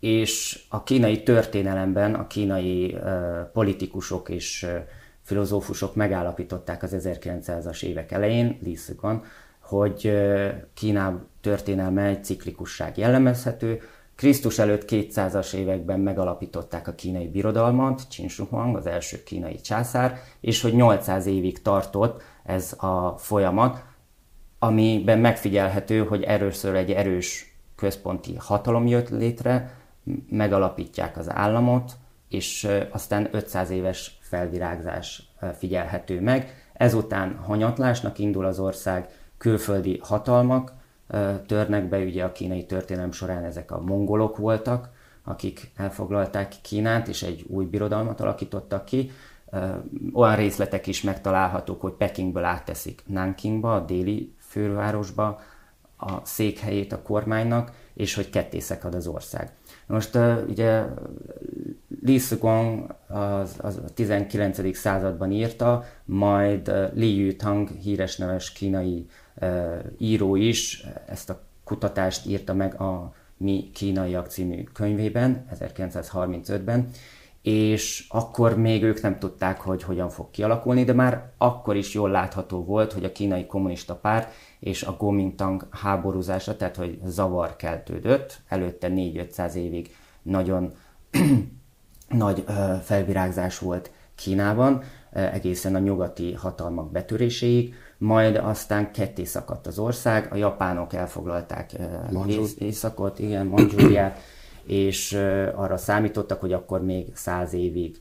És 0.01 0.65
a 0.69 0.83
kínai 0.83 1.23
történelemben 1.23 2.15
a 2.15 2.27
kínai 2.27 2.97
politikusok 3.53 4.29
és 4.29 4.67
filozófusok 5.23 5.95
megállapították 5.95 6.83
az 6.83 6.97
1900-as 6.99 7.83
évek 7.83 8.13
elején, 8.13 8.59
Li 8.63 8.79
hogy 9.61 10.13
Kína 10.75 11.27
történelme 11.41 12.03
egy 12.03 12.25
ciklikusság 12.25 12.99
jellemezhető. 12.99 13.81
Krisztus 14.15 14.59
előtt 14.59 14.85
200-as 14.87 15.53
években 15.55 16.01
megalapították 16.01 16.89
a 16.89 16.95
kínai 16.95 17.29
birodalmat, 17.29 18.03
Qin 18.09 18.29
Shi 18.29 18.43
Huang, 18.51 18.77
az 18.77 18.87
első 18.87 19.23
kínai 19.23 19.61
császár, 19.61 20.19
és 20.41 20.63
hogy 20.63 20.75
800 20.75 21.27
évig 21.27 21.63
tartott 21.63 22.23
ez 22.45 22.73
a 22.79 23.15
folyamat, 23.19 23.83
amiben 24.59 25.19
megfigyelhető, 25.19 26.05
hogy 26.05 26.23
erőször 26.23 26.75
egy 26.75 26.91
erős 26.91 27.55
központi 27.77 28.37
hatalom 28.39 28.87
jött 28.87 29.09
létre, 29.09 29.80
megalapítják 30.29 31.17
az 31.17 31.31
államot, 31.31 31.93
és 32.29 32.69
aztán 32.91 33.29
500 33.31 33.71
éves 33.71 34.19
felvirágzás 34.21 35.33
figyelhető 35.59 36.21
meg. 36.21 36.69
Ezután 36.73 37.37
hanyatlásnak 37.37 38.19
indul 38.19 38.45
az 38.45 38.59
ország, 38.59 39.09
külföldi 39.39 40.01
hatalmak 40.03 40.73
törnek 41.47 41.89
be, 41.89 41.99
ugye 41.99 42.25
a 42.25 42.33
kínai 42.33 42.67
történelem 42.67 43.13
során 43.13 43.45
ezek 43.45 43.71
a 43.71 43.81
mongolok 43.81 44.37
voltak, 44.37 44.89
akik 45.25 45.71
elfoglalták 45.77 46.55
Kínát, 46.63 47.09
és 47.09 47.23
egy 47.23 47.45
új 47.49 47.65
birodalmat 47.65 48.21
alakítottak 48.21 48.85
ki. 48.85 49.11
Olyan 50.13 50.37
részletek 50.37 50.87
is 50.87 51.03
megtalálhatók, 51.03 51.81
hogy 51.81 51.93
Pekingből 51.93 52.45
átteszik 52.45 53.03
Nankingba, 53.07 53.75
a 53.75 53.81
déli 53.81 54.35
fővárosba 54.39 55.41
a 55.97 56.25
székhelyét 56.25 56.93
a 56.93 57.03
kormánynak, 57.03 57.73
és 57.95 58.15
hogy 58.15 58.31
ketté 58.31 58.59
szakad 58.59 58.95
az 58.95 59.07
ország. 59.07 59.53
Most 59.91 60.19
ugye 60.49 60.85
Li 62.03 62.19
Sugong 62.19 62.95
az, 63.07 63.57
az 63.59 63.77
a 63.77 63.91
19. 63.95 64.77
században 64.77 65.33
írta, 65.33 65.85
majd 66.05 66.73
Li 66.95 67.17
Yutang, 67.17 67.69
híres 67.69 68.17
neves 68.17 68.53
kínai 68.53 69.07
író 69.99 70.37
is 70.37 70.87
ezt 71.07 71.31
a 71.31 71.41
kutatást 71.65 72.27
írta 72.27 72.55
meg 72.55 72.81
a 72.81 73.13
Mi 73.37 73.71
kínaiak 73.75 74.27
című 74.27 74.63
könyvében, 74.63 75.47
1935-ben, 75.61 76.89
és 77.43 78.07
akkor 78.09 78.57
még 78.57 78.83
ők 78.83 79.03
nem 79.03 79.19
tudták, 79.19 79.61
hogy 79.61 79.83
hogyan 79.83 80.09
fog 80.09 80.31
kialakulni, 80.31 80.85
de 80.85 80.93
már 80.93 81.31
akkor 81.39 81.77
is 81.77 81.95
jól 81.95 82.11
látható 82.11 82.65
volt, 82.65 82.93
hogy 82.93 83.05
a 83.05 83.13
kínai 83.13 83.47
kommunista 83.47 83.95
párt 83.95 84.33
és 84.59 84.83
a 84.83 84.97
Kuomintang 84.97 85.67
háborúzása, 85.71 86.57
tehát 86.57 86.77
hogy 86.77 86.99
zavar 87.05 87.57
keltődött, 87.57 88.41
előtte 88.49 88.89
4-500 88.91 89.53
évig 89.53 89.95
nagyon 90.23 90.73
nagy 92.09 92.45
felvirágzás 92.83 93.59
volt 93.59 93.91
Kínában, 94.15 94.83
egészen 95.11 95.75
a 95.75 95.79
nyugati 95.79 96.33
hatalmak 96.33 96.91
betöréséig, 96.91 97.75
majd 97.99 98.37
aztán 98.37 98.93
ketté 98.93 99.25
szakadt 99.25 99.67
az 99.67 99.79
ország, 99.79 100.33
a 100.33 100.37
japánok 100.37 100.93
elfoglalták 100.93 101.73
ész, 102.27 102.55
északot, 102.59 103.19
igen, 103.19 103.47
Manzsúriát, 103.47 104.19
és 104.65 105.13
arra 105.55 105.77
számítottak, 105.77 106.41
hogy 106.41 106.53
akkor 106.53 106.85
még 106.85 107.07
száz 107.15 107.53
évig 107.53 108.01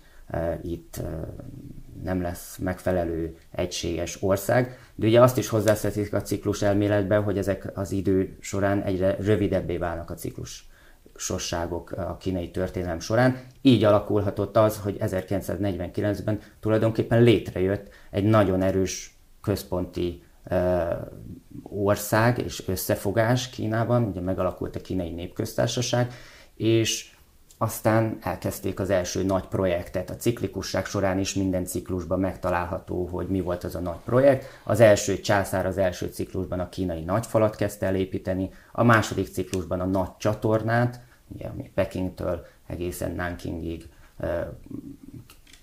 itt 0.63 1.01
nem 2.03 2.21
lesz 2.21 2.57
megfelelő 2.57 3.37
egységes 3.51 4.17
ország. 4.21 4.77
De 4.95 5.07
ugye 5.07 5.21
azt 5.21 5.37
is 5.37 5.47
hozzászetik 5.47 6.13
a 6.13 6.21
ciklus 6.21 6.61
elméletbe, 6.61 7.15
hogy 7.15 7.37
ezek 7.37 7.71
az 7.73 7.91
idő 7.91 8.37
során 8.39 8.81
egyre 8.81 9.15
rövidebbé 9.19 9.77
válnak 9.77 10.09
a 10.09 10.13
ciklus 10.13 10.67
sosságok 11.15 11.91
a 11.91 12.17
kínai 12.19 12.51
történelem 12.51 12.99
során. 12.99 13.37
Így 13.61 13.83
alakulhatott 13.83 14.57
az, 14.57 14.79
hogy 14.79 14.97
1949-ben 14.99 16.39
tulajdonképpen 16.59 17.23
létrejött 17.23 17.89
egy 18.11 18.23
nagyon 18.23 18.61
erős 18.61 19.17
központi 19.41 20.23
ország 21.63 22.37
és 22.37 22.63
összefogás 22.67 23.49
Kínában, 23.49 24.03
ugye 24.03 24.21
megalakult 24.21 24.75
a 24.75 24.81
kínai 24.81 25.11
népköztársaság, 25.11 26.11
és 26.59 27.11
aztán 27.57 28.17
elkezdték 28.21 28.79
az 28.79 28.89
első 28.89 29.23
nagy 29.23 29.45
projektet. 29.45 30.09
A 30.09 30.15
ciklikusság 30.15 30.85
során 30.85 31.19
is 31.19 31.33
minden 31.33 31.65
ciklusban 31.65 32.19
megtalálható, 32.19 33.05
hogy 33.05 33.27
mi 33.27 33.41
volt 33.41 33.63
az 33.63 33.75
a 33.75 33.79
nagy 33.79 33.99
projekt. 34.05 34.45
Az 34.63 34.79
első 34.79 35.19
császár 35.19 35.65
az 35.65 35.77
első 35.77 36.07
ciklusban 36.07 36.59
a 36.59 36.69
kínai 36.69 37.03
nagyfalat 37.03 37.55
kezdte 37.55 37.85
elépíteni, 37.85 38.49
a 38.71 38.83
második 38.83 39.27
ciklusban 39.27 39.79
a 39.79 39.85
nagy 39.85 40.17
csatornát, 40.17 41.01
ugye, 41.27 41.47
ami 41.47 41.71
Pekingtől 41.73 42.45
egészen 42.67 43.11
Nankingig, 43.11 43.89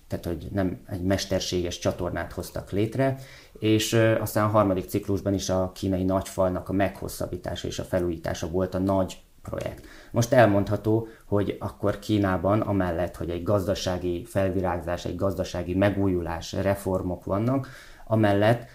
tehát 0.07 0.25
hogy 0.25 0.47
nem 0.51 0.79
egy 0.89 1.01
mesterséges 1.01 1.79
csatornát 1.79 2.31
hoztak 2.31 2.71
létre, 2.71 3.19
és 3.59 3.93
aztán 4.19 4.45
a 4.45 4.49
harmadik 4.49 4.89
ciklusban 4.89 5.33
is 5.33 5.49
a 5.49 5.71
kínai 5.73 6.03
nagyfalnak 6.03 6.69
a 6.69 6.73
meghosszabbítása 6.73 7.67
és 7.67 7.79
a 7.79 7.83
felújítása 7.83 8.49
volt 8.49 8.73
a 8.75 8.79
nagy 8.79 9.17
projekt. 9.49 9.85
Most 10.11 10.33
elmondható, 10.33 11.07
hogy 11.25 11.57
akkor 11.59 11.99
Kínában, 11.99 12.61
amellett, 12.61 13.15
hogy 13.15 13.29
egy 13.29 13.43
gazdasági 13.43 14.25
felvirágzás, 14.25 15.05
egy 15.05 15.15
gazdasági 15.15 15.75
megújulás, 15.75 16.53
reformok 16.53 17.23
vannak, 17.25 17.67
amellett 18.05 18.67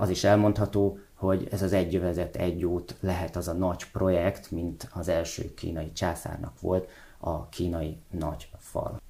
az 0.00 0.10
is 0.10 0.24
elmondható, 0.24 0.98
hogy 1.14 1.48
ez 1.50 1.62
az 1.62 1.72
egyövezet 1.72 2.36
egy 2.36 2.64
út 2.64 2.94
lehet 3.00 3.36
az 3.36 3.48
a 3.48 3.52
nagy 3.52 3.90
projekt, 3.92 4.50
mint 4.50 4.88
az 4.92 5.08
első 5.08 5.54
kínai 5.54 5.92
császárnak 5.92 6.60
volt 6.60 6.88
a 7.18 7.48
kínai 7.48 7.98
nagy 8.10 8.48
fal. 8.58 9.00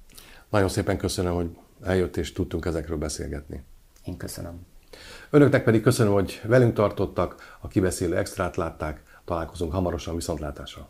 Nagyon 0.49 0.69
szépen 0.69 0.97
köszönöm, 0.97 1.33
hogy 1.33 1.57
eljött 1.83 2.17
és 2.17 2.33
tudtunk 2.33 2.65
ezekről 2.65 2.97
beszélgetni. 2.97 3.63
Én 4.05 4.17
köszönöm. 4.17 4.65
Önöknek 5.29 5.63
pedig 5.63 5.81
köszönöm, 5.81 6.13
hogy 6.13 6.41
velünk 6.43 6.73
tartottak, 6.73 7.57
a 7.61 7.67
kibeszélő 7.67 8.17
extrát 8.17 8.55
látták. 8.55 9.03
Találkozunk 9.25 9.71
hamarosan 9.71 10.15
viszontlátásra. 10.15 10.89